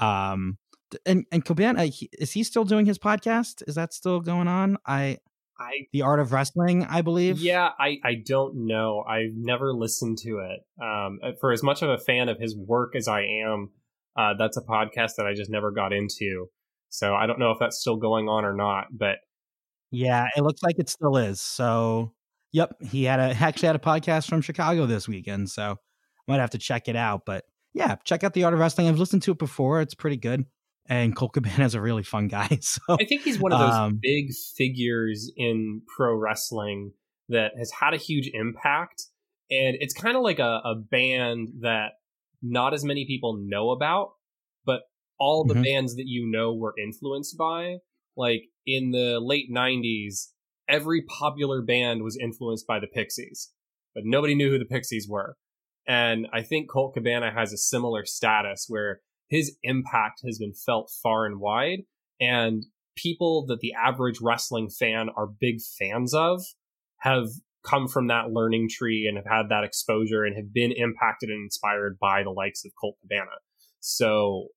[0.00, 0.58] um,
[1.04, 3.62] and and Cabana is he still doing his podcast?
[3.66, 4.78] Is that still going on?
[4.86, 5.18] I,
[5.58, 7.38] I the art of wrestling, I believe.
[7.38, 9.04] Yeah, I I don't know.
[9.08, 10.60] I've never listened to it.
[10.82, 13.70] Um, uh, for as much of a fan of his work as I am,
[14.16, 16.46] uh, that's a podcast that I just never got into.
[16.90, 19.18] So I don't know if that's still going on or not, but
[19.90, 21.40] yeah, it looks like it still is.
[21.40, 22.12] So
[22.52, 26.40] Yep, he had a actually had a podcast from Chicago this weekend, so I might
[26.40, 27.22] have to check it out.
[27.26, 28.88] But yeah, check out the Art of Wrestling.
[28.88, 30.46] I've listened to it before; it's pretty good.
[30.90, 32.48] And Cabana is a really fun guy.
[32.62, 36.92] So I think he's one of those um, big figures in pro wrestling
[37.28, 39.04] that has had a huge impact.
[39.50, 41.92] And it's kind of like a, a band that
[42.42, 44.12] not as many people know about,
[44.64, 44.82] but
[45.18, 45.62] all the mm-hmm.
[45.62, 47.76] bands that you know were influenced by
[48.16, 50.28] like in the late 90s,
[50.68, 53.52] every popular band was influenced by the Pixies,
[53.94, 55.36] but nobody knew who the Pixies were.
[55.86, 60.90] And I think Colt Cabana has a similar status where his impact has been felt
[61.02, 61.80] far and wide.
[62.20, 62.64] And
[62.96, 66.42] people that the average wrestling fan are big fans of
[66.98, 67.28] have
[67.64, 71.44] come from that learning tree and have had that exposure and have been impacted and
[71.44, 73.36] inspired by the likes of Colt Cabana.
[73.80, 74.48] So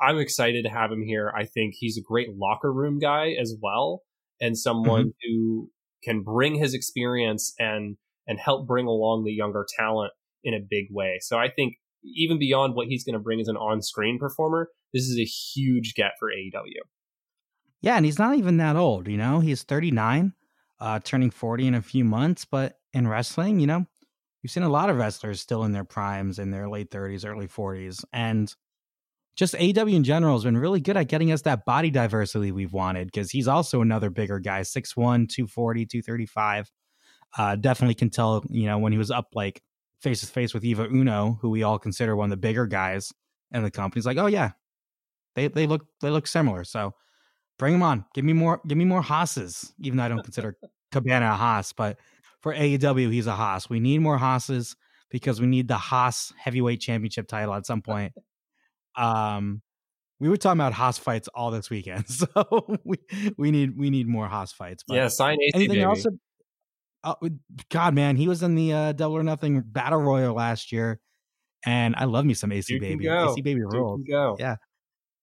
[0.00, 1.32] I, am excited to have him here.
[1.34, 4.02] I think he's a great locker room guy as well,
[4.40, 5.34] and someone mm-hmm.
[5.34, 5.70] who
[6.02, 10.12] can bring his experience and and help bring along the younger talent
[10.44, 11.18] in a big way.
[11.20, 11.74] So I think
[12.04, 15.94] even beyond what he's going to bring as an on-screen performer, this is a huge
[15.94, 16.80] get for AEW.
[17.82, 19.40] Yeah, and he's not even that old, you know.
[19.40, 20.34] He's 39,
[20.80, 23.86] uh, turning 40 in a few months, but in wrestling, you know,
[24.42, 27.48] you've seen a lot of wrestlers still in their primes in their late 30s, early
[27.48, 28.54] 40s, and
[29.36, 32.72] just AEW in general has been really good at getting us that body diversity we've
[32.72, 36.70] wanted because he's also another bigger guy, 6'1, 240, 235.
[37.38, 39.62] Uh, definitely can tell, you know, when he was up like
[40.00, 43.12] face to face with Evil Uno, who we all consider one of the bigger guys
[43.52, 44.00] in the company.
[44.00, 44.52] He's like, oh yeah,
[45.34, 46.64] they they look they look similar.
[46.64, 46.94] So
[47.58, 48.04] bring him on.
[48.14, 50.56] Give me more give me more Haas's, even though I don't consider
[50.92, 51.98] Cabana a Haas, but
[52.40, 53.70] for AEW he's a Haas.
[53.70, 54.76] We need more Haas's
[55.10, 58.12] because we need the Haas heavyweight championship title at some point.
[58.96, 59.62] Um,
[60.20, 62.98] we were talking about Haas fights all this weekend, so we
[63.36, 64.84] we need we need more Haas fights.
[64.86, 65.82] But yeah, sign AC, anything baby.
[65.82, 66.06] else?
[67.02, 67.14] Uh,
[67.70, 71.00] God, man, he was in the uh, Double or Nothing Battle Royal last year,
[71.64, 73.08] and I love me some AC Duke baby.
[73.08, 74.02] AC baby rules.
[74.08, 74.36] Go.
[74.38, 74.56] Yeah.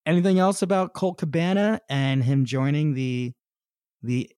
[0.07, 3.33] Anything else about Colt Cabana and him joining the
[4.01, 4.31] the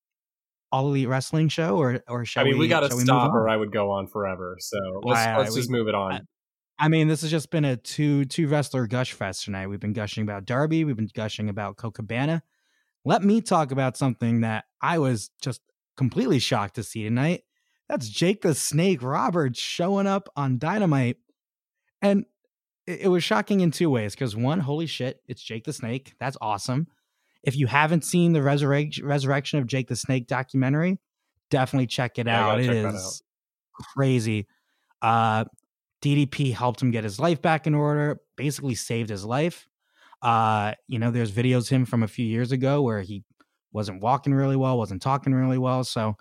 [0.71, 3.47] All Elite Wrestling show, or or shall I mean, we, we got to stop, or
[3.47, 4.57] I would go on forever.
[4.59, 6.27] So let's right, let's just we, move it on.
[6.79, 9.67] I mean, this has just been a two two wrestler gush fest tonight.
[9.67, 10.85] We've been gushing about Darby.
[10.85, 12.41] We've been gushing about Colt Cabana.
[13.03, 15.61] Let me talk about something that I was just
[15.97, 17.43] completely shocked to see tonight.
[17.89, 21.17] That's Jake the Snake Roberts showing up on Dynamite.
[22.01, 22.25] And
[22.87, 24.13] it, it was shocking in two ways.
[24.13, 26.13] Because one, holy shit, it's Jake the Snake.
[26.19, 26.87] That's awesome.
[27.43, 30.99] If you haven't seen the resurrect- resurrection of Jake the Snake documentary,
[31.49, 32.59] definitely check it yeah, out.
[32.59, 33.83] It is out.
[33.95, 34.47] crazy.
[35.01, 35.45] Uh,
[36.01, 39.67] DDP helped him get his life back in order, basically saved his life.
[40.21, 43.23] Uh, you know, there's videos him from a few years ago where he
[43.71, 45.83] wasn't walking really well, wasn't talking really well.
[45.83, 46.15] So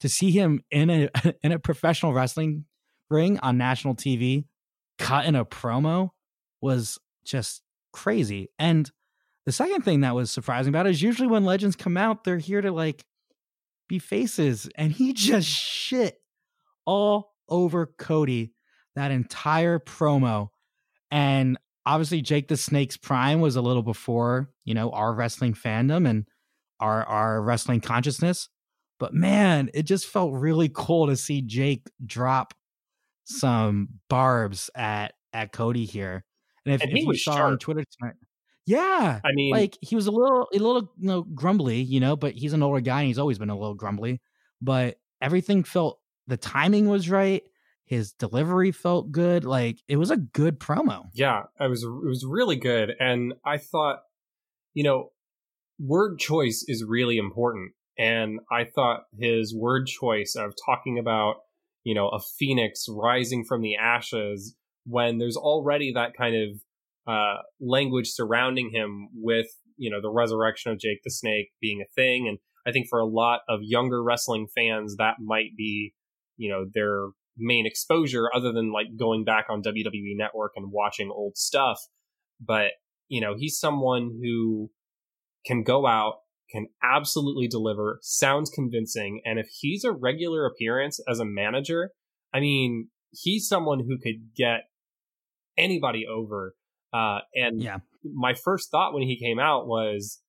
[0.00, 1.08] to see him in a
[1.42, 2.64] in a professional wrestling
[3.10, 4.44] ring on national TV,
[4.98, 6.10] cut in a promo
[6.60, 8.48] was just crazy.
[8.58, 8.90] And
[9.46, 12.38] the second thing that was surprising about it is usually when legends come out, they're
[12.38, 13.04] here to like
[13.88, 16.18] be faces, and he just shit
[16.86, 18.53] all over Cody
[18.96, 20.48] that entire promo.
[21.10, 26.08] And obviously, Jake the Snake's prime was a little before, you know, our wrestling fandom
[26.08, 26.26] and
[26.80, 28.48] our our wrestling consciousness.
[28.98, 32.54] But man, it just felt really cool to see Jake drop
[33.24, 36.24] some barbs at at Cody here.
[36.64, 37.52] And if, and if you saw sharp.
[37.52, 38.14] on Twitter tonight,
[38.66, 42.16] yeah, I mean, like he was a little a little you know grumbly, you know,
[42.16, 44.20] but he's an older guy and he's always been a little grumbly.
[44.62, 47.42] But everything felt the timing was right
[47.84, 49.44] his delivery felt good.
[49.44, 51.08] Like it was a good promo.
[51.12, 54.00] Yeah, it was it was really good, and I thought,
[54.72, 55.12] you know,
[55.78, 61.36] word choice is really important, and I thought his word choice of talking about
[61.84, 66.60] you know a phoenix rising from the ashes when there's already that kind of
[67.06, 71.92] uh, language surrounding him with you know the resurrection of Jake the Snake being a
[71.94, 75.92] thing, and I think for a lot of younger wrestling fans that might be
[76.38, 81.10] you know their main exposure other than like going back on WWE Network and watching
[81.10, 81.78] old stuff.
[82.40, 82.72] But,
[83.08, 84.70] you know, he's someone who
[85.46, 86.16] can go out,
[86.50, 89.20] can absolutely deliver, sounds convincing.
[89.24, 91.90] And if he's a regular appearance as a manager,
[92.32, 94.62] I mean, he's someone who could get
[95.56, 96.54] anybody over.
[96.92, 97.78] Uh, and yeah.
[98.04, 100.20] my first thought when he came out was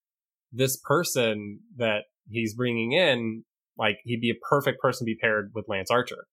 [0.52, 3.44] this person that he's bringing in,
[3.78, 6.26] like, he'd be a perfect person to be paired with Lance Archer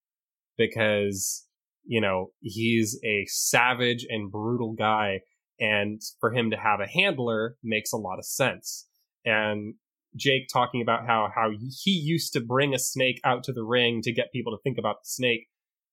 [0.57, 1.47] because,
[1.85, 5.21] you know, he's a savage and brutal guy.
[5.61, 8.89] And for him to have a handler makes a lot of sense.
[9.25, 9.75] And
[10.17, 11.51] Jake talking about how, how
[11.85, 14.79] he used to bring a snake out to the ring to get people to think
[14.79, 15.49] about the snake.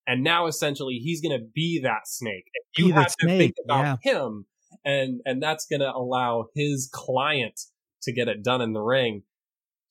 [0.08, 2.50] And now essentially he's going to be that snake.
[2.78, 4.13] You be have to snake, think about yeah.
[4.13, 4.45] him.
[4.84, 7.60] And, and that's going to allow his client
[8.04, 9.24] to get it done in the ring.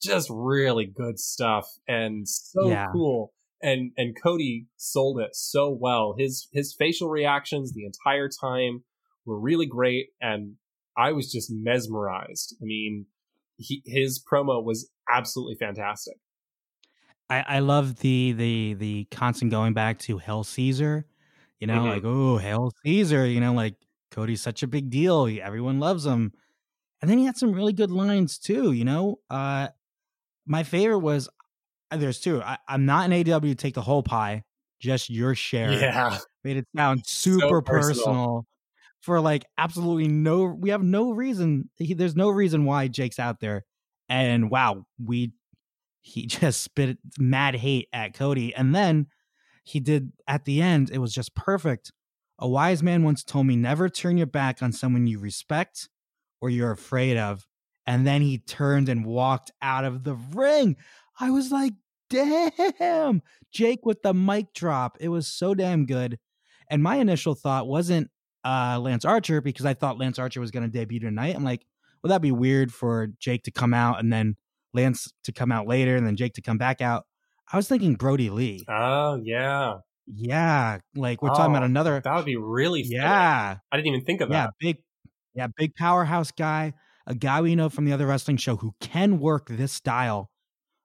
[0.01, 2.87] Just really good stuff and so yeah.
[2.91, 6.15] cool and and Cody sold it so well.
[6.17, 8.83] His his facial reactions the entire time
[9.25, 10.55] were really great, and
[10.97, 12.55] I was just mesmerized.
[12.61, 13.07] I mean,
[13.57, 16.15] he, his promo was absolutely fantastic.
[17.29, 21.05] I, I love the the the constant going back to Hell Caesar,
[21.59, 21.87] you know, Mhm.
[21.87, 23.75] like oh Hell Caesar, you know, like
[24.11, 26.33] Cody's such a big deal, everyone loves him,
[27.01, 29.21] and then he had some really good lines too, you know.
[29.29, 29.69] Uh,
[30.47, 31.29] my favorite was
[31.91, 32.41] there's two.
[32.41, 34.43] I, I'm not an AW to take the whole pie,
[34.79, 35.71] just your share.
[35.71, 38.05] Yeah, made it sound super personal.
[38.05, 38.45] personal.
[39.01, 43.39] for like absolutely no we have no reason he, there's no reason why Jake's out
[43.39, 43.65] there
[44.07, 45.31] and wow we
[46.01, 49.07] he just spit mad hate at Cody and then
[49.63, 51.91] he did at the end it was just perfect
[52.39, 55.89] a wise man once told me never turn your back on someone you respect
[56.41, 57.45] or you're afraid of
[57.85, 60.75] and then he turned and walked out of the ring
[61.19, 61.73] i was like
[62.09, 66.17] damn jake with the mic drop it was so damn good
[66.69, 68.09] and my initial thought wasn't
[68.45, 71.35] uh, Lance Archer because I thought Lance Archer was going to debut tonight.
[71.35, 71.65] I'm like,
[72.01, 74.37] well, that'd be weird for Jake to come out and then
[74.73, 77.05] Lance to come out later and then Jake to come back out.
[77.51, 78.63] I was thinking Brodie Lee.
[78.69, 81.99] oh yeah, Yeah, like we're talking about Oh, another.
[82.01, 82.83] that would be really.
[82.85, 84.53] Yeah, I didn't even think of yeah, that.
[84.59, 84.77] big,
[85.33, 86.73] yeah, big powerhouse guy,
[87.07, 90.29] a guy we know from the other wrestling show who can work this style,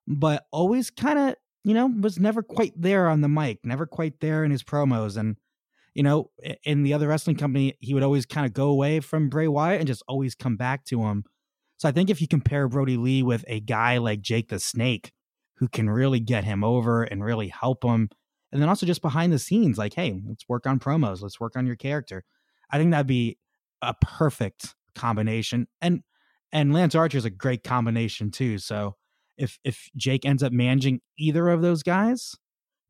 [0.07, 4.21] but always kind of, you know, was never quite there on the mic, never quite
[4.21, 5.17] there in his promos.
[5.17, 5.37] And,
[5.95, 6.31] you know,
[6.65, 9.81] in the other wrestling company, he would always kind of go away from Bray Wyatt
[9.81, 11.25] and just always come back to him.
[11.79, 15.13] So I think if you compare Brodie Lee with a guy like Jake the Snake,
[15.57, 18.09] who can really get him over and really help him,
[18.53, 21.57] and then also just behind the scenes, like, hey, let's work on promos, let's work
[21.57, 22.25] on your character.
[22.71, 23.39] I think that'd be
[23.83, 25.67] a perfect combination.
[25.81, 26.03] And
[26.53, 28.59] and Lance Archer is a great combination too.
[28.59, 28.97] So
[29.37, 32.37] if if Jake ends up managing either of those guys,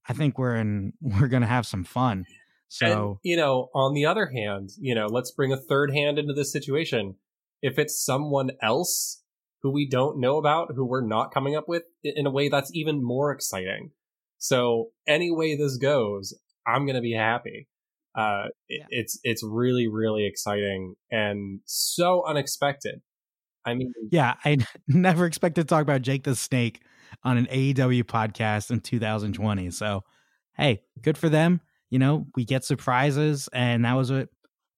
[0.09, 2.25] I think we're in we're gonna have some fun.
[2.69, 6.19] So and, you know, on the other hand, you know, let's bring a third hand
[6.19, 7.17] into this situation.
[7.63, 9.23] If it's someone else
[9.63, 12.71] who we don't know about, who we're not coming up with, in a way that's
[12.75, 13.93] even more exciting.
[14.39, 16.35] So any way this goes,
[16.67, 17.69] I'm gonna be happy.
[18.15, 18.87] Uh, Yeah.
[18.91, 23.03] it's it's really really exciting and so unexpected.
[23.65, 26.83] I mean, yeah, I never expected to talk about Jake the Snake
[27.23, 29.71] on an AEW podcast in 2020.
[29.71, 30.03] So
[30.57, 31.61] hey, good for them.
[31.91, 34.29] You know, we get surprises, and that was a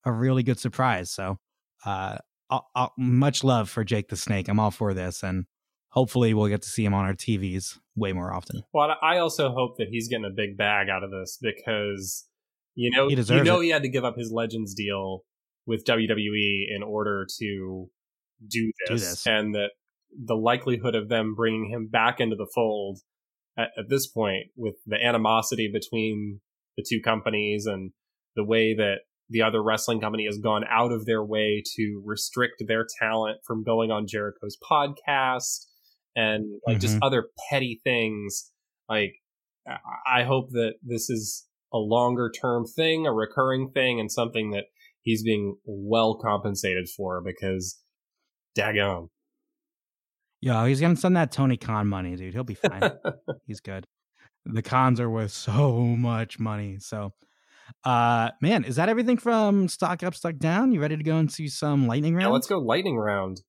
[0.05, 1.11] a really good surprise.
[1.11, 1.37] So
[1.85, 2.17] uh,
[2.49, 4.47] I'll, I'll, much love for Jake the Snake.
[4.47, 5.45] I'm all for this, and
[5.89, 8.61] hopefully we'll get to see him on our TVs way more often.
[8.73, 12.25] Well, I also hope that he's getting a big bag out of this because
[12.75, 13.63] you know you know it.
[13.65, 15.23] he had to give up his Legends deal
[15.65, 17.89] with WWE in order to
[18.45, 19.27] do Do this, this.
[19.27, 19.69] and that
[20.11, 22.99] the likelihood of them bringing him back into the fold
[23.57, 26.41] at, at this point, with the animosity between
[26.77, 27.91] the two companies and
[28.35, 32.63] the way that the other wrestling company has gone out of their way to restrict
[32.67, 35.65] their talent from going on Jericho's podcast
[36.15, 37.03] and like just mm-hmm.
[37.03, 38.51] other petty things.
[38.87, 39.15] Like,
[39.67, 44.51] I- I hope that this is a longer term thing, a recurring thing, and something
[44.51, 44.65] that
[45.01, 47.81] he's being well compensated for because
[48.57, 49.09] daggone.
[50.41, 52.33] Yo, he's gonna send that Tony Khan money, dude.
[52.33, 52.91] He'll be fine.
[53.47, 53.85] he's good.
[54.45, 56.77] The Khans are worth so much money.
[56.79, 57.11] So,
[57.83, 60.71] uh, man, is that everything from stock up, stock down?
[60.71, 62.29] You ready to go into some lightning round?
[62.29, 63.41] Now let's go lightning round.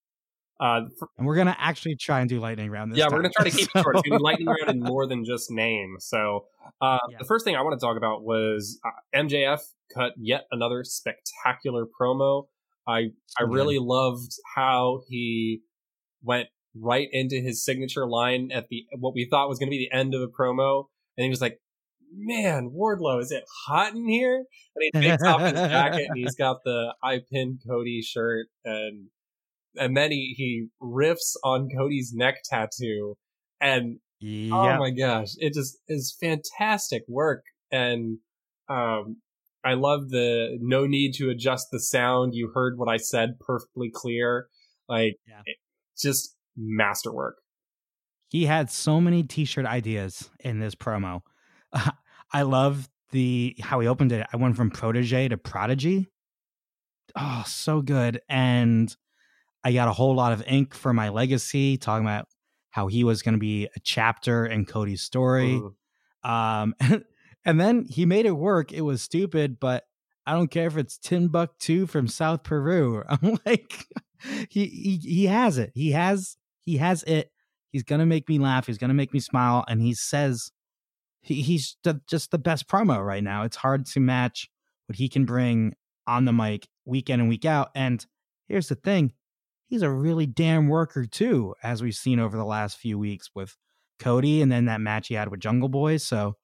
[0.60, 2.90] Uh, for- And we're gonna actually try and do lightning round.
[2.90, 3.94] This yeah, we're gonna try to keep it short.
[3.96, 5.96] It's gonna be lightning round and more than just name.
[6.00, 6.46] So,
[6.80, 7.18] uh, Yeah.
[7.18, 9.60] the first thing I want to talk about was uh, MJF
[9.94, 12.46] cut yet another spectacular promo.
[12.88, 15.60] I I really loved how he
[16.22, 19.88] went right into his signature line at the what we thought was going to be
[19.90, 20.84] the end of the promo,
[21.16, 21.60] and he was like,
[22.12, 24.36] "Man, Wardlow, is it hot in here?"
[24.74, 29.08] And he takes off his jacket and he's got the "I pinned Cody" shirt, and
[29.76, 33.16] and then he he riffs on Cody's neck tattoo,
[33.60, 34.54] and Yeah.
[34.54, 38.18] oh my gosh, it just is fantastic work, and
[38.68, 39.18] um.
[39.68, 42.34] I love the no need to adjust the sound.
[42.34, 44.48] You heard what I said perfectly clear.
[44.88, 45.42] Like, Yeah.
[45.44, 45.58] it-
[46.00, 47.36] just masterwork.
[48.30, 51.22] he had so many t-shirt ideas in this promo.
[52.32, 54.26] I love the how he opened it.
[54.32, 56.08] I went from protege to prodigy.
[57.16, 58.20] Oh, so good.
[58.28, 58.94] And
[59.64, 62.28] I got a whole lot of ink for my legacy, talking about
[62.70, 65.58] how he was going to be a chapter in Cody's story.
[65.60, 65.74] Mhm.
[66.30, 66.74] Um,
[67.48, 68.74] and then he made it work.
[68.74, 69.84] It was stupid, but
[70.26, 73.02] I don't care if it's Timbuktu from South Peru.
[73.08, 73.86] I'm like,
[74.50, 75.72] he he he has it.
[75.74, 77.30] He has he has it.
[77.70, 78.66] He's gonna make me laugh.
[78.66, 79.64] He's gonna make me smile.
[79.66, 80.50] And he says
[81.22, 83.44] he, he's the, just the best promo right now.
[83.44, 84.50] It's hard to match
[84.84, 85.72] what he can bring
[86.06, 87.70] on the mic week in and week out.
[87.74, 88.04] And
[88.46, 89.14] here's the thing.
[89.68, 93.56] he's a really damn worker too, as we've seen over the last few weeks with
[93.98, 95.96] Cody and then that match he had with Jungle Boy.
[95.96, 96.36] So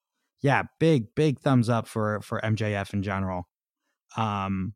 [0.45, 3.49] yeah, big, big thumbs up for for MJF in general.
[4.15, 4.75] Um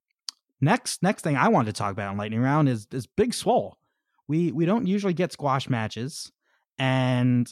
[0.63, 3.77] next next thing I wanted to talk about in Lightning Round is is Big Swole.
[4.27, 6.33] We we don't usually get squash matches,
[6.79, 7.47] and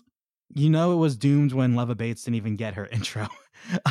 [0.48, 3.28] you know it was doomed when Leva Bates didn't even get her intro.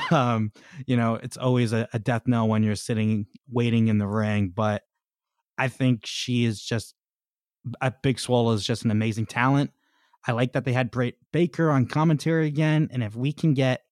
[0.09, 0.51] um,
[0.88, 4.51] you know, it's always a, a death knell when you're sitting waiting in the ring,
[4.55, 4.82] but
[5.55, 6.95] I think she is just
[7.80, 9.69] a Big Swole is just an amazing talent.
[10.28, 13.84] I like that they had Britt Baker on commentary again, and if we can get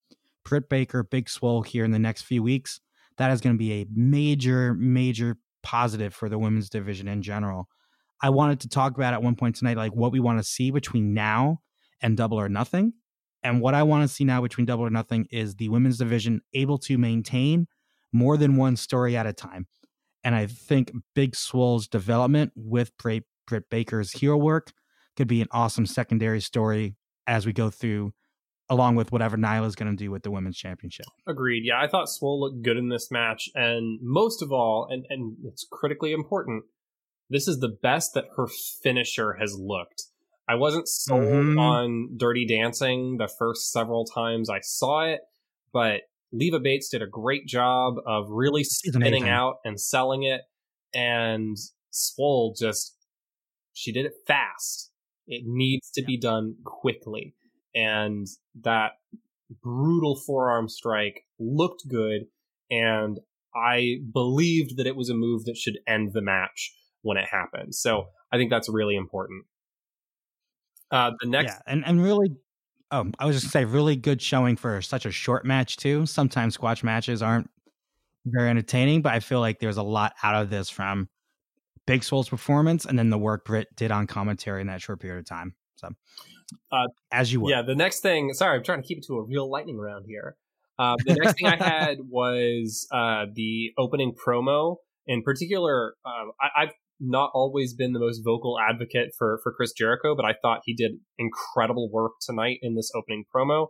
[0.46, 2.80] Britt Baker, Big Swole here in the next few weeks,
[3.18, 7.68] that is going to be a major, major positive for the women's division in general.
[8.22, 10.72] I wanted to talk about at one point tonight, like what we want to see
[10.72, 11.60] between now
[12.02, 12.94] and Double or Nothing.
[13.44, 16.42] And what I want to see now between Double or Nothing is the women's division
[16.54, 17.68] able to maintain
[18.14, 19.68] more than one story at a time.
[20.24, 23.26] And I think Big Swole's development with Britt,
[23.70, 24.72] Baker's hero work
[25.18, 26.96] could be an awesome secondary story
[27.28, 28.14] as we go through
[28.70, 31.06] along with whatever Nyla's going to do with the women's championship.
[31.28, 31.64] Agreed.
[31.66, 35.38] Yeah, I thought Swole looked good in this match, and most of all, and and
[35.46, 36.64] it's critically important,
[37.30, 38.48] this is the best that her
[38.82, 40.04] finisher has looked.
[40.48, 41.60] I wasn't sold mm-hmm.
[41.60, 45.22] on Dirty Dancing the first several times I saw it,
[45.72, 46.02] but
[46.34, 50.42] Leva Bates did a great job of really spinning out and selling it,
[50.94, 51.58] and
[51.92, 52.98] Swole just
[53.74, 54.92] she did it fast.
[55.26, 57.34] It needs to be done quickly
[57.76, 58.28] and
[58.62, 58.94] that
[59.62, 62.28] brutal forearm strike looked good,
[62.70, 63.20] and
[63.56, 67.76] I believed that it was a move that should end the match when it happened.
[67.76, 69.46] So I think that's really important.
[70.92, 72.30] Uh, the next, yeah, and and really,
[72.92, 76.06] oh, I was just say, really good showing for such a short match too.
[76.06, 77.50] Sometimes squash matches aren't
[78.26, 81.10] very entertaining, but I feel like there's a lot out of this from
[81.86, 85.20] Big Swole's performance and then the work Britt did on commentary in that short period
[85.20, 85.56] of time.
[85.84, 85.96] So
[86.72, 87.50] uh, As you would.
[87.50, 90.06] Yeah, the next thing, sorry, I'm trying to keep it to a real lightning round
[90.08, 90.36] here.
[90.80, 94.78] Uh, the next thing I had was uh, the opening promo.
[95.06, 99.74] In particular, um, I, have not always been the most vocal advocate for, for Chris
[99.74, 103.68] Jericho, but I thought he did incredible work tonight in this opening promo.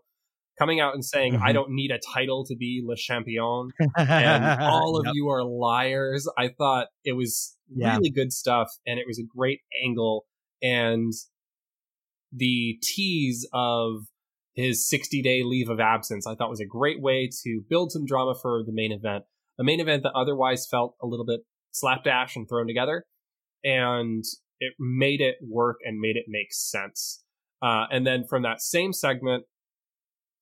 [0.59, 1.43] Coming out and saying, mm-hmm.
[1.43, 5.13] I don't need a title to be Le Champion, and all of yep.
[5.15, 6.29] you are liars.
[6.37, 7.95] I thought it was yeah.
[7.95, 10.25] really good stuff, and it was a great angle.
[10.61, 11.11] And
[12.33, 14.07] the tease of
[14.55, 18.05] his 60 day leave of absence, I thought was a great way to build some
[18.05, 19.25] drama for the main event.
[19.59, 23.05] A main event that otherwise felt a little bit slapdash and thrown together.
[23.63, 24.23] And
[24.59, 27.23] it made it work and made it make sense.
[27.61, 29.45] Uh, and then from that same segment,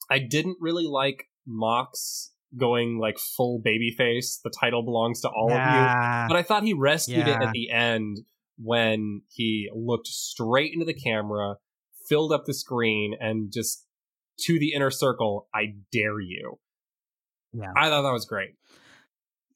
[0.10, 4.40] I didn't really like Mox going like full babyface.
[4.44, 6.28] The title belongs to all of you.
[6.28, 7.36] But I thought he rescued yeah.
[7.36, 8.18] it at the end
[8.58, 11.56] when he looked straight into the camera
[12.12, 13.86] filled up the screen and just
[14.38, 16.60] to the inner circle, I dare you.
[17.54, 17.72] Yeah.
[17.76, 18.56] I thought that was great.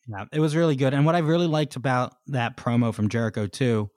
[0.08, 0.94] Yeah, it was really good.
[0.94, 3.90] And what I really liked about that promo from Jericho too,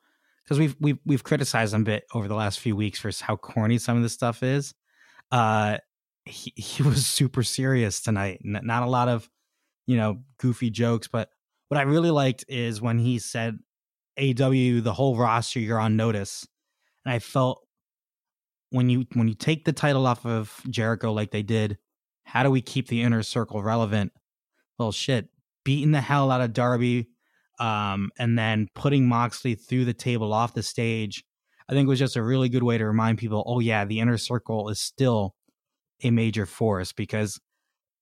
[0.43, 3.37] because we've we've we've criticized him a bit over the last few weeks for how
[3.37, 4.75] corny some of this stuff is.
[5.31, 5.79] Uh
[6.25, 8.41] he, he was super serious tonight.
[8.43, 9.31] Not a lot of,
[9.87, 11.29] you know, goofy jokes, but
[11.69, 13.59] what I really liked is when he said
[14.19, 16.45] AEW, the whole roster, you're on notice.
[17.05, 17.63] And I felt
[18.71, 21.79] when you when you take the title off of Jericho like they did,
[22.25, 24.13] how do we keep the inner circle relevant?
[24.79, 25.29] Well, shit,
[25.65, 27.09] beating the hell out of Darby,
[27.59, 31.25] um, and then putting Moxley through the table off the stage,
[31.69, 34.19] I think was just a really good way to remind people, oh yeah, the inner
[34.19, 35.35] circle is still
[36.03, 37.41] a major force because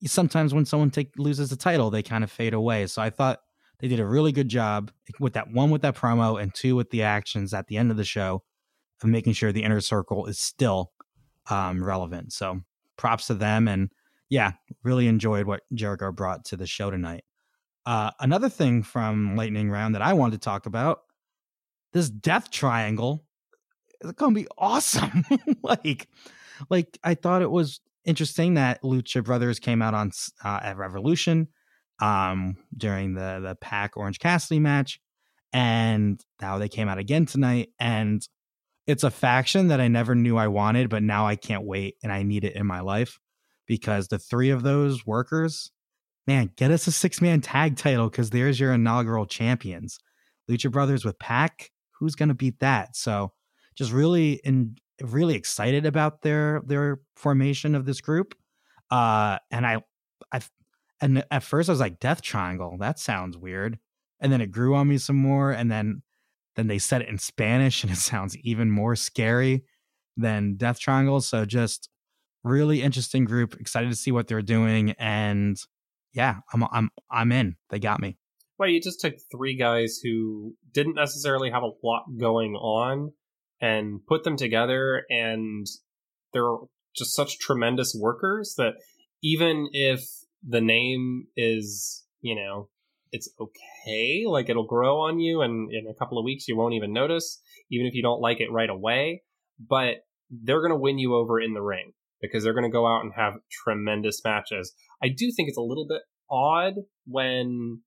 [0.04, 2.86] sometimes when someone take, loses the title, they kind of fade away.
[2.86, 3.40] So I thought
[3.80, 6.90] they did a really good job with that one with that promo and two with
[6.90, 8.42] the actions at the end of the show
[9.02, 10.92] of making sure the inner circle is still
[11.50, 12.32] um, relevant.
[12.32, 12.60] So
[12.96, 13.68] props to them.
[13.68, 13.90] And
[14.28, 17.24] yeah, really enjoyed what Jericho brought to the show tonight.
[17.84, 21.00] Uh, another thing from Lightning Round that I wanted to talk about
[21.92, 23.24] this death triangle
[24.00, 25.24] is going to be awesome.
[25.62, 26.08] like,
[26.68, 30.10] like I thought it was interesting that Lucha Brothers came out on
[30.44, 31.48] uh, at Revolution
[32.00, 35.00] um, during the the Pac Orange Cassidy match,
[35.52, 37.70] and now they came out again tonight.
[37.78, 38.26] And
[38.86, 42.12] it's a faction that I never knew I wanted, but now I can't wait and
[42.12, 43.18] I need it in my life
[43.66, 45.70] because the three of those workers,
[46.26, 49.98] man, get us a six man tag title because there's your inaugural champions.
[50.48, 52.96] Lucha Brothers with Pac, who's going to beat that?
[52.96, 53.32] So
[53.74, 58.34] just really and really excited about their their formation of this group.
[58.90, 59.82] Uh, and I,
[60.32, 60.40] I,
[61.00, 63.78] and at first I was like Death Triangle, that sounds weird,
[64.20, 66.02] and then it grew on me some more, and then
[66.56, 69.64] then they said it in Spanish and it sounds even more scary
[70.16, 71.20] than Death Triangle.
[71.20, 71.88] So just
[72.46, 73.60] really interesting group.
[73.60, 75.56] Excited to see what they're doing, and
[76.12, 77.56] yeah, I'm I'm I'm in.
[77.70, 78.16] They got me.
[78.58, 83.12] Well, you just took three guys who didn't necessarily have a lot going on
[83.60, 85.66] and put them together, and
[86.32, 86.56] they're
[86.96, 88.74] just such tremendous workers that
[89.22, 90.06] even if
[90.46, 92.68] the name is, you know,
[93.12, 96.74] it's okay, like it'll grow on you, and in a couple of weeks you won't
[96.74, 97.40] even notice,
[97.70, 99.22] even if you don't like it right away.
[99.58, 102.86] But they're going to win you over in the ring because they're going to go
[102.86, 104.72] out and have tremendous matches.
[105.02, 106.74] I do think it's a little bit odd
[107.06, 107.82] when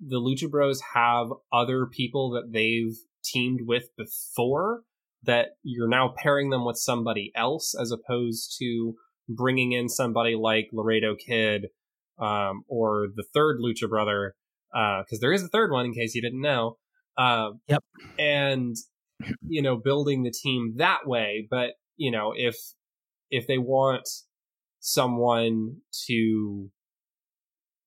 [0.00, 4.82] the Lucha Bros have other people that they've teamed with before
[5.22, 8.94] that you're now pairing them with somebody else as opposed to
[9.28, 11.66] bringing in somebody like Laredo Kid
[12.18, 14.34] um, or the third Lucha Brother
[14.70, 16.78] because uh, there is a third one in case you didn't know.
[17.16, 17.84] Uh, yep.
[18.18, 18.74] And
[19.46, 21.46] you know, building the team that way.
[21.50, 22.56] But you know, if
[23.30, 24.08] if they want
[24.80, 26.70] someone to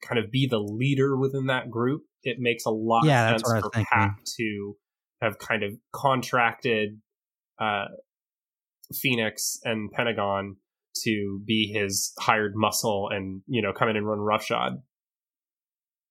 [0.01, 3.61] kind of be the leader within that group, it makes a lot yeah, of sense
[3.61, 4.75] for Pac to
[5.21, 6.99] have kind of contracted
[7.59, 7.85] uh,
[8.93, 10.57] Phoenix and Pentagon
[11.03, 14.81] to be his hired muscle and you know come in and run roughshod.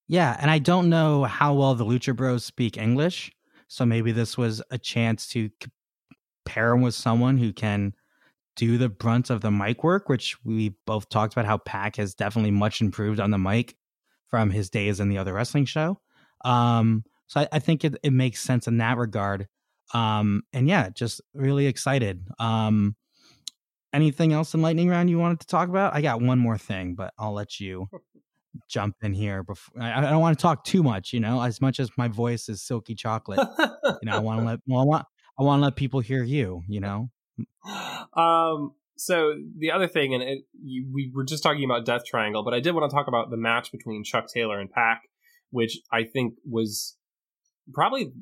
[0.06, 3.32] Yeah, and I don't know how well the Lucha Bros speak English,
[3.68, 5.50] so maybe this was a chance to
[6.44, 7.94] pair him with someone who can
[8.56, 12.14] do the brunt of the mic work, which we both talked about how Pac has
[12.14, 13.74] definitely much improved on the mic
[14.28, 16.00] from his days in the other wrestling show.
[16.44, 19.48] Um, so I, I think it, it, makes sense in that regard.
[19.92, 22.26] Um, and yeah, just really excited.
[22.38, 22.96] Um,
[23.94, 25.94] anything else in lightning round you wanted to talk about?
[25.94, 27.88] I got one more thing, but I'll let you
[28.68, 31.60] jump in here before I, I don't want to talk too much, you know, as
[31.60, 33.40] much as my voice is silky chocolate.
[33.58, 35.06] you know, I want to let well, I want
[35.38, 37.10] I want to let people hear you, you know.
[38.16, 42.44] Um so the other thing and it, you, we were just talking about Death Triangle,
[42.44, 45.02] but I did want to talk about the match between Chuck Taylor and Pac,
[45.50, 46.96] which I think was
[47.72, 48.12] probably,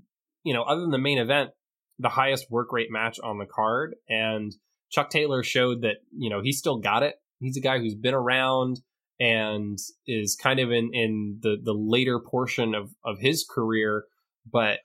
[0.44, 1.50] you know, other than the main event,
[1.98, 4.52] the highest work rate match on the card and
[4.93, 7.16] Chuck Taylor showed that, you know, he still got it.
[7.40, 8.80] He's a guy who's been around
[9.18, 14.05] and is kind of in, in the, the later portion of, of his career,
[14.51, 14.80] but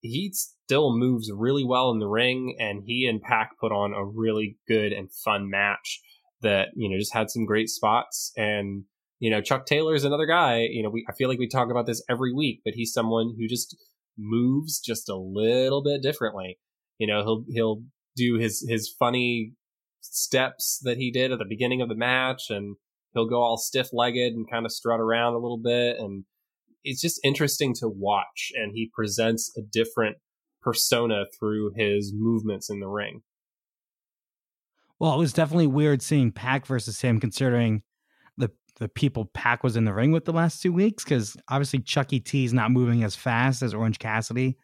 [0.00, 4.04] he still moves really well in the ring and he and Pac put on a
[4.04, 6.00] really good and fun match
[6.42, 8.84] that, you know, just had some great spots and
[9.20, 11.70] you know, Chuck Taylor is another guy, you know, we I feel like we talk
[11.70, 13.74] about this every week, but he's someone who just
[14.18, 16.58] moves just a little bit differently.
[16.98, 17.82] You know, he'll he'll
[18.16, 19.54] do his his funny
[20.00, 22.76] steps that he did at the beginning of the match and
[23.14, 25.98] he'll go all stiff legged and kind of strut around a little bit.
[25.98, 26.24] And
[26.82, 28.52] it's just interesting to watch.
[28.54, 30.18] And he presents a different
[30.60, 33.22] persona through his movements in the ring.
[34.98, 37.82] Well, it was definitely weird seeing Pac versus him, considering
[38.36, 41.04] the the people Pac was in the ring with the last two weeks.
[41.04, 44.56] Because obviously Chucky T is not moving as fast as Orange Cassidy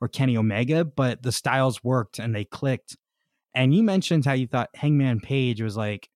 [0.00, 2.96] or Kenny Omega, but the styles worked and they clicked.
[3.54, 6.08] And you mentioned how you thought Hangman Page was like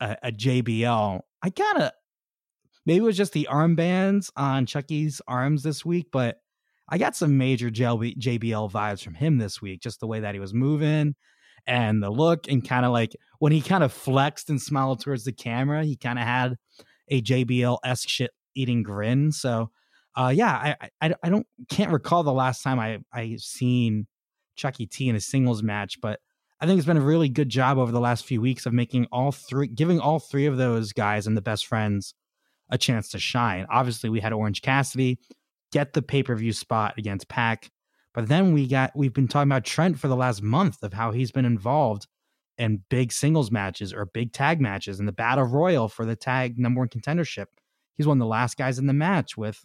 [0.00, 1.20] a, a JBL.
[1.42, 1.92] I kind of
[2.84, 6.40] maybe it was just the armbands on Chucky's arms this week, but
[6.88, 9.80] I got some major JBL vibes from him this week.
[9.80, 11.14] Just the way that he was moving
[11.66, 15.24] and the look, and kind of like when he kind of flexed and smiled towards
[15.24, 16.56] the camera, he kind of had
[17.08, 19.32] a JBL esque shit eating grin.
[19.32, 19.70] So,
[20.16, 24.06] uh, yeah, I, I I don't can't recall the last time I I seen
[24.56, 26.20] Chucky T in a singles match, but
[26.60, 29.06] I think it's been a really good job over the last few weeks of making
[29.10, 32.14] all three, giving all three of those guys and the best friends
[32.70, 33.66] a chance to shine.
[33.70, 35.18] Obviously, we had Orange Cassidy
[35.72, 37.70] get the pay per view spot against Pac,
[38.14, 41.12] but then we got we've been talking about Trent for the last month of how
[41.12, 42.06] he's been involved
[42.58, 46.58] in big singles matches or big tag matches in the battle royal for the tag
[46.58, 47.46] number one contendership.
[47.96, 49.64] He's one of the last guys in the match with,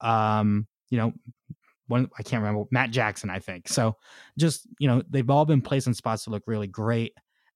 [0.00, 1.12] um, you know,
[1.88, 3.68] one I can't remember Matt Jackson, I think.
[3.68, 3.96] So
[4.38, 7.12] just you know they've all been placed in spots to look really great,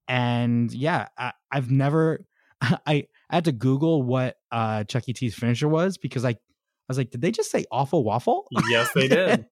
[0.09, 2.25] and yeah, I, have never
[2.61, 6.37] I, I had to Google what uh Chucky T's finisher was because I I
[6.91, 8.49] was like, did they just say awful waffle?
[8.69, 9.47] Yes, they did.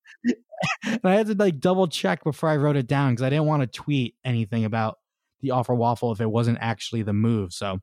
[0.85, 3.47] and I had to like double check before I wrote it down because I didn't
[3.47, 4.99] want to tweet anything about
[5.41, 7.53] the awful waffle if it wasn't actually the move.
[7.53, 7.79] So,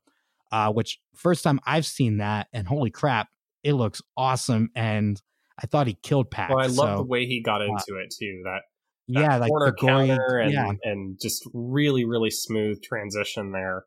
[0.52, 3.28] uh, which first time I've seen that, and holy crap,
[3.66, 5.20] it looks awesome and
[5.58, 6.50] I thought he killed Pac.
[6.50, 8.42] Well, I so, love the way he got uh, into uh, it too.
[8.44, 8.60] That,
[9.08, 10.72] that yeah, like corner gory, counter and yeah.
[10.84, 13.84] and just really really smooth transition there.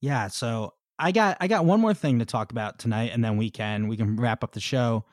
[0.00, 3.36] Yeah, so I got I got one more thing to talk about tonight, and then
[3.36, 5.04] we can we can wrap up the show.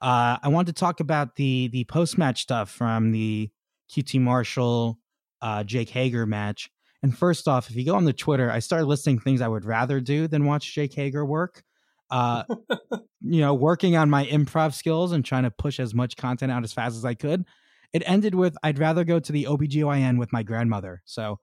[0.00, 3.50] Uh, I wanted to talk about the the post match stuff from the
[3.90, 4.98] QT Marshall
[5.42, 6.70] uh, Jake Hager match.
[7.02, 9.64] And first off, if you go on the Twitter, I started listing things I would
[9.64, 11.62] rather do than watch Jake Hager work.
[12.10, 12.44] Uh,
[13.20, 16.64] you know, working on my improv skills and trying to push as much content out
[16.64, 17.44] as fast as I could.
[17.92, 21.02] It ended with I'd rather go to the OBGYN with my grandmother.
[21.04, 21.38] So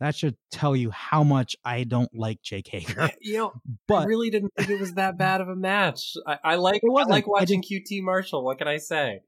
[0.00, 3.10] that should tell you how much I don't like Jake Hager.
[3.20, 3.52] You know,
[3.86, 6.14] but I really didn't think it was that bad of a match.
[6.26, 8.44] I, I like I like watching QT Marshall.
[8.44, 9.20] What can I say?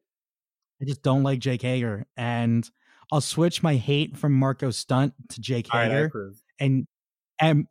[0.80, 2.68] I just don't like Jake Hager, and
[3.12, 6.86] I'll switch my hate from Marko Stunt to Jake Hager, right, and
[7.38, 7.66] and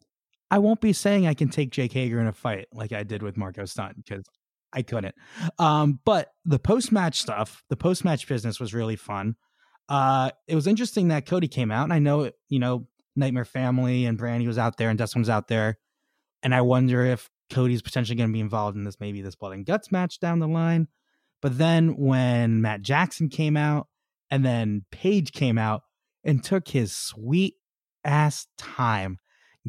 [0.51, 3.21] I won't be saying I can take Jake Hager in a fight like I did
[3.21, 4.25] with Marko Stunt because
[4.73, 5.15] I couldn't.
[5.57, 9.35] Um, but the post match stuff, the post match business was really fun.
[9.87, 14.05] Uh, it was interesting that Cody came out, and I know you know Nightmare Family
[14.05, 15.77] and Brandi was out there and Dustin was out there,
[16.43, 19.53] and I wonder if Cody's potentially going to be involved in this, maybe this blood
[19.53, 20.87] and guts match down the line.
[21.41, 23.87] But then when Matt Jackson came out,
[24.29, 25.83] and then Page came out
[26.23, 27.55] and took his sweet
[28.03, 29.17] ass time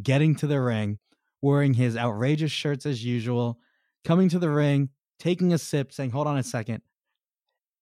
[0.00, 0.98] getting to the ring,
[1.42, 3.58] wearing his outrageous shirts as usual,
[4.04, 6.82] coming to the ring, taking a sip, saying, Hold on a second.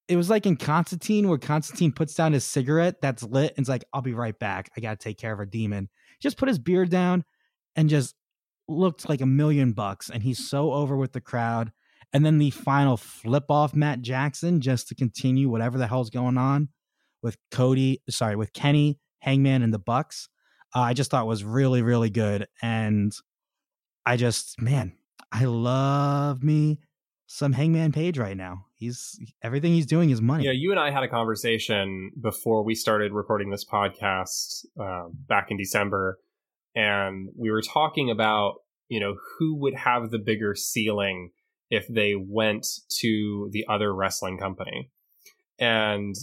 [0.08, 3.68] It was like in Constantine, where Constantine puts down his cigarette that's lit and it's
[3.68, 4.70] like, I'll be right back.
[4.76, 5.90] I got to take care of a demon.
[6.20, 7.24] Just put his beard down
[7.76, 8.14] and just
[8.68, 10.08] looked like a million bucks.
[10.08, 11.72] And he's so over with the crowd.
[12.12, 16.38] And then the final flip off Matt Jackson just to continue whatever the hell's going
[16.38, 16.70] on
[17.22, 20.28] with Cody, sorry, with Kenny, Hangman, and the Bucks.
[20.74, 22.46] Uh, I just thought was really, really good.
[22.62, 23.12] And
[24.04, 24.96] I just, man,
[25.32, 26.80] I love me
[27.26, 28.64] some Hangman Page right now.
[28.74, 30.44] He's everything he's doing is money.
[30.44, 35.50] Yeah, you and I had a conversation before we started recording this podcast uh, back
[35.50, 36.18] in December,
[36.74, 38.54] and we were talking about
[38.88, 41.30] you know who would have the bigger ceiling
[41.70, 42.66] if they went
[43.00, 44.90] to the other wrestling company.
[45.58, 46.14] And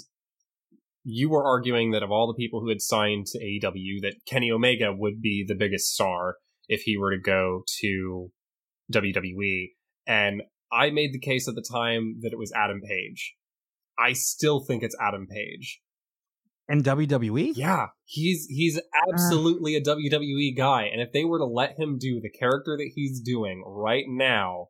[1.07, 4.51] you were arguing that of all the people who had signed to AEW, that Kenny
[4.51, 6.37] Omega would be the biggest star
[6.67, 8.31] if he were to go to
[8.91, 9.67] WWE.
[10.07, 10.41] And
[10.71, 13.35] I made the case at the time that it was Adam Page.
[13.97, 15.79] I still think it's Adam Page.
[16.67, 17.53] And WWE?
[17.55, 19.79] Yeah, he's he's absolutely uh.
[19.79, 23.21] a WWE guy, and if they were to let him do the character that he's
[23.21, 24.69] doing right now,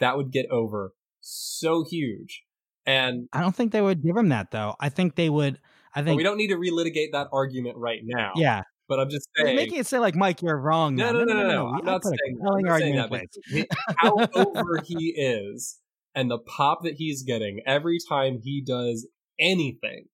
[0.00, 2.42] that would get over so huge.
[2.86, 4.76] And I don't think they would give him that though.
[4.78, 5.58] I think they would.
[5.94, 8.32] I think well, we don't need to relitigate that argument right now.
[8.36, 10.94] Yeah, but I'm just saying, making it say like Mike, you're wrong.
[10.94, 11.48] No, no, no, no, no.
[11.48, 11.66] no.
[11.68, 12.64] I'm not saying, that.
[12.70, 13.66] I'm saying that.
[13.96, 15.78] how over he is,
[16.14, 19.08] and the pop that he's getting every time he does
[19.40, 20.04] anything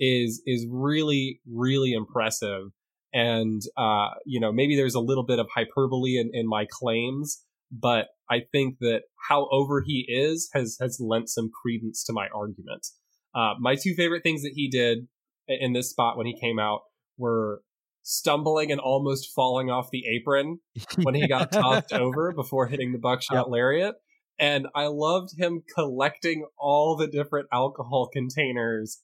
[0.00, 2.70] is is really really impressive.
[3.12, 7.42] And uh, you know, maybe there's a little bit of hyperbole in, in my claims,
[7.70, 12.28] but I think that how over he is has has lent some credence to my
[12.34, 12.86] argument.
[13.34, 15.08] Uh, my two favorite things that he did
[15.48, 16.80] in this spot when he came out
[17.18, 17.62] were
[18.02, 20.58] stumbling and almost falling off the apron
[21.02, 23.46] when he got tossed over before hitting the buckshot yep.
[23.48, 23.94] lariat.
[24.38, 29.02] And I loved him collecting all the different alcohol containers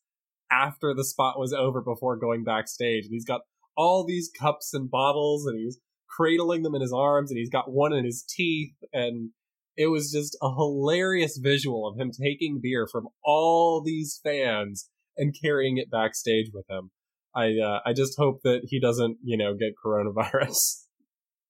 [0.50, 3.04] after the spot was over before going backstage.
[3.04, 3.40] And he's got
[3.76, 5.78] all these cups and bottles and he's
[6.16, 9.30] cradling them in his arms and he's got one in his teeth and
[9.76, 15.34] it was just a hilarious visual of him taking beer from all these fans and
[15.40, 16.90] carrying it backstage with him.
[17.34, 20.56] I uh, I just hope that he doesn't, you know, get coronavirus.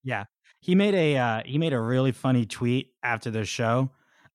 [0.04, 0.24] Yeah.
[0.58, 3.88] He made a uh, he made a really funny tweet after the show.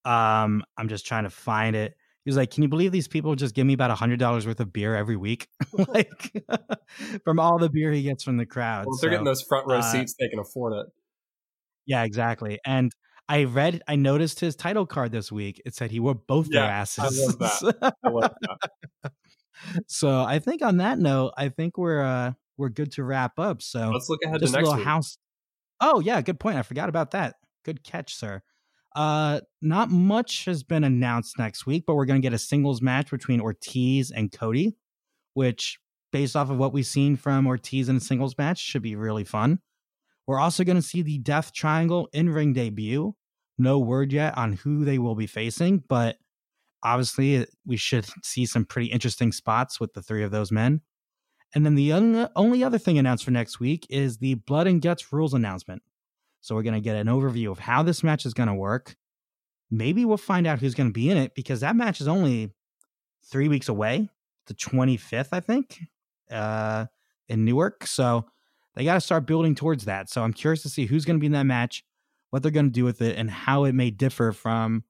[0.05, 1.95] Um, I'm just trying to find it.
[2.27, 4.45] He was like, "Can you believe these people just give me about a hundred dollars
[4.45, 5.47] worth of beer every week,
[5.87, 6.43] like
[7.23, 9.77] from all the beer he gets from the crowd?" Well, they're getting those front row
[9.77, 10.87] uh, seats, they can afford it.
[11.85, 12.59] Yeah, exactly.
[12.65, 12.91] And
[13.29, 15.61] I read, I noticed his title card this week.
[15.65, 16.99] It said he wore both yeah, their asses.
[16.99, 17.39] I love
[17.81, 17.95] that.
[18.03, 19.11] I love that.
[19.87, 23.61] so I think on that note, I think we're uh we're good to wrap up.
[23.61, 24.83] So let's look ahead to next week.
[24.83, 25.17] House.
[25.79, 26.57] Oh yeah, good point.
[26.57, 27.35] I forgot about that.
[27.63, 28.41] Good catch, sir.
[28.97, 32.81] Uh, not much has been announced next week, but we're going to get a singles
[32.81, 34.75] match between Ortiz and Cody,
[35.35, 35.77] which,
[36.11, 39.23] based off of what we've seen from Ortiz in a singles match, should be really
[39.23, 39.59] fun.
[40.25, 43.13] We're also going to see the Death Triangle in ring debut.
[43.59, 46.17] No word yet on who they will be facing, but
[46.81, 50.81] obviously we should see some pretty interesting spots with the three of those men.
[51.53, 51.93] And then the
[52.35, 55.83] only other thing announced for next week is the Blood and Guts rules announcement.
[56.47, 58.95] So we're going to get an overview of how this match is going to work.
[59.69, 62.53] Maybe we'll find out who's going to be in it because that match is only
[63.29, 64.07] three weeks away,
[64.45, 65.81] the 25th, I think,
[66.31, 66.85] uh,
[67.27, 67.85] in Newark.
[67.85, 68.27] So
[68.75, 70.09] they got to start building towards that.
[70.09, 71.83] So I'm curious to see who's going to be in that match,
[72.29, 74.85] what they're going to do with it, and how it may differ from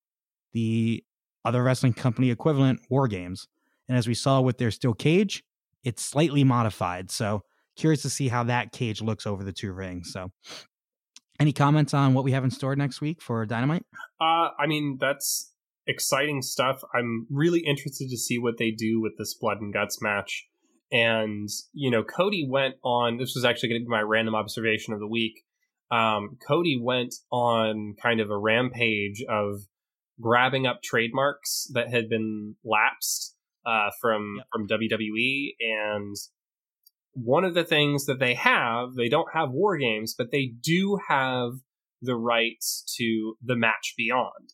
[0.53, 1.03] the
[1.43, 3.47] other wrestling company equivalent war games.
[3.89, 5.43] And as we saw with their steel cage,
[5.83, 7.09] it's slightly modified.
[7.09, 7.41] So
[7.75, 10.13] curious to see how that cage looks over the two rings.
[10.13, 10.31] So
[11.39, 13.85] any comments on what we have in store next week for Dynamite?
[14.19, 15.53] Uh, I mean, that's
[15.85, 16.83] exciting stuff.
[16.93, 20.47] I'm really interested to see what they do with this blood and guts match.
[20.91, 24.93] And, you know, Cody went on, this was actually going to be my random observation
[24.93, 25.43] of the week.
[25.91, 29.61] Um, Cody went on kind of a rampage of
[30.19, 33.35] grabbing up trademarks that had been lapsed
[33.65, 34.47] uh, from yep.
[34.51, 36.15] from WWE, and
[37.23, 40.99] one of the things that they have, they don't have war games, but they do
[41.07, 41.51] have
[42.01, 44.53] the rights to the match beyond.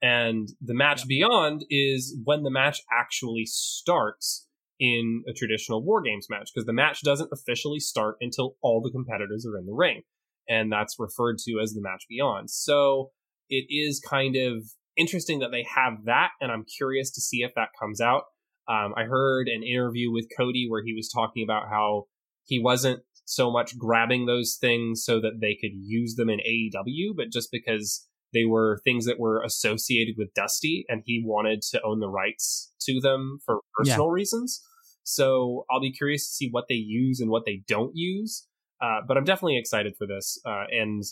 [0.00, 1.08] And the match yep.
[1.08, 4.46] beyond is when the match actually starts
[4.80, 8.90] in a traditional war games match because the match doesn't officially start until all the
[8.90, 10.02] competitors are in the ring
[10.48, 13.10] and that's referred to as the match beyond so
[13.48, 14.64] it is kind of
[14.96, 18.24] interesting that they have that and i'm curious to see if that comes out
[18.68, 22.04] um, I heard an interview with Cody where he was talking about how
[22.44, 27.16] he wasn't so much grabbing those things so that they could use them in AEW,
[27.16, 31.80] but just because they were things that were associated with Dusty and he wanted to
[31.82, 34.12] own the rights to them for personal yeah.
[34.12, 34.62] reasons.
[35.04, 38.46] So I'll be curious to see what they use and what they don't use.
[38.82, 40.38] Uh, but I'm definitely excited for this.
[40.44, 41.02] Uh, and,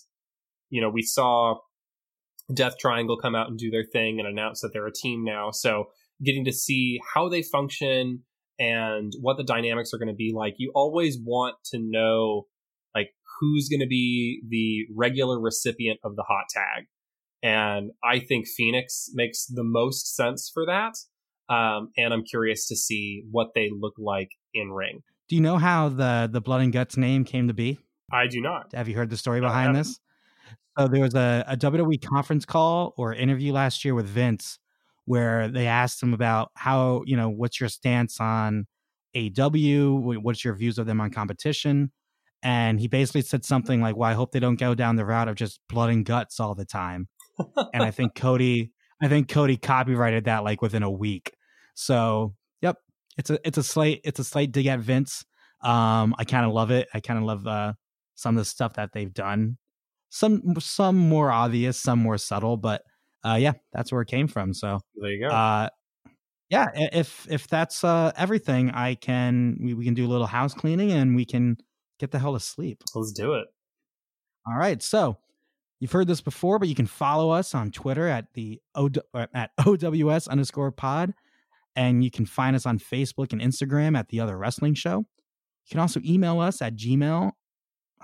[0.69, 1.59] you know, we saw
[2.53, 5.51] Death Triangle come out and do their thing and announce that they're a team now.
[5.51, 5.89] So
[6.23, 8.23] getting to see how they function
[8.59, 10.55] and what the dynamics are going to be like.
[10.59, 12.47] You always want to know
[12.95, 13.11] like
[13.41, 16.87] who's going to be the regular recipient of the hot tag.
[17.43, 20.95] And I think Phoenix makes the most sense for that.
[21.53, 25.03] Um, and I'm curious to see what they look like in ring.
[25.29, 27.79] Do you know how the the Blood and Guts name came to be?
[28.13, 28.73] I do not.
[28.75, 29.99] Have you heard the story behind this?
[30.79, 34.59] So there was a, a WWE conference call or interview last year with Vince
[35.05, 38.67] where they asked him about how, you know, what's your stance on
[39.17, 40.23] AEW?
[40.23, 41.93] What's your views of them on competition?
[42.43, 45.29] And he basically said something like, Well, I hope they don't go down the route
[45.29, 47.09] of just blood and guts all the time.
[47.73, 51.35] and I think Cody, I think Cody copyrighted that like within a week.
[51.75, 52.79] So, yep,
[53.17, 55.25] it's a it's a slight it's a slight dig at Vince.
[55.63, 56.89] Um, I kind of love it.
[56.93, 57.75] I kind of love uh,
[58.17, 59.59] some of the stuff that they've done.
[60.11, 62.83] Some some more obvious, some more subtle, but
[63.25, 64.55] uh, yeah, that's where it came from.
[64.55, 65.35] So there you go.
[65.35, 65.69] Uh,
[66.51, 70.53] yeah, if if that's uh, everything, I can we, we can do a little house
[70.53, 71.57] cleaning and we can
[71.99, 72.83] get the hell to sleep.
[72.95, 73.47] Let's do it.
[74.47, 75.17] All right, so
[75.81, 78.91] you've heard this before, but you can follow us on Twitter at the o,
[79.35, 81.15] at OWS underscore pod.
[81.75, 84.99] And you can find us on Facebook and Instagram at The Other Wrestling Show.
[84.99, 87.33] You can also email us at Gmail.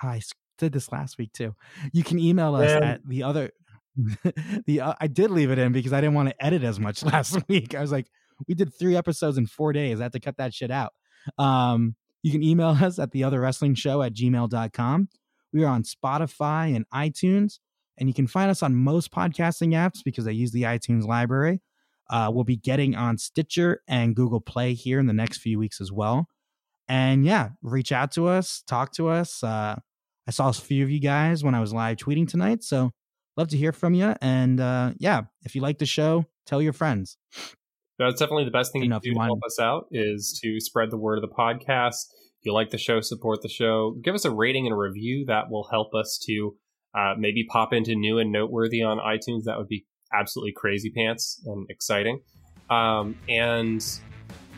[0.01, 0.23] I
[0.57, 1.55] did this last week too.
[1.93, 2.83] You can email us Man.
[2.83, 3.51] at the other
[4.67, 7.03] the uh, I did leave it in because I didn't want to edit as much
[7.05, 7.75] last week.
[7.75, 8.07] I was like,
[8.47, 10.01] we did three episodes in four days.
[10.01, 10.93] I had to cut that shit out.
[11.37, 15.09] Um, you can email us at the other wrestling show at gmail.com.
[15.53, 17.59] We are on Spotify and iTunes,
[17.97, 21.61] and you can find us on most podcasting apps because I use the iTunes library.
[22.11, 25.81] Uh, we'll be getting on Stitcher and Google Play here in the next few weeks
[25.81, 26.29] as well.
[26.89, 29.43] And yeah, reach out to us, talk to us.
[29.45, 29.77] Uh,
[30.27, 32.65] I saw a few of you guys when I was live tweeting tonight.
[32.65, 32.93] So
[33.39, 34.14] love to hear from you.
[34.20, 37.16] And uh, yeah, if you like the show, tell your friends.
[37.99, 40.91] That's definitely the best thing you, can do to help us out is to spread
[40.91, 42.07] the word of the podcast.
[42.41, 43.97] If you like the show, support the show.
[44.03, 45.24] Give us a rating and a review.
[45.26, 46.57] That will help us to
[46.97, 49.45] uh, maybe pop into new and noteworthy on iTunes.
[49.45, 52.20] That would be absolutely crazy pants and exciting.
[52.70, 53.84] Um, and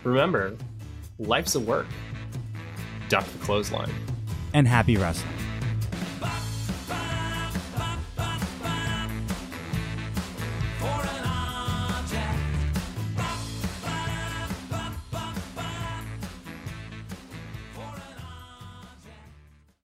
[0.04, 0.56] remember,
[1.18, 1.86] life's a work.
[3.08, 3.90] Duck the clothesline.
[4.52, 5.32] And happy wrestling.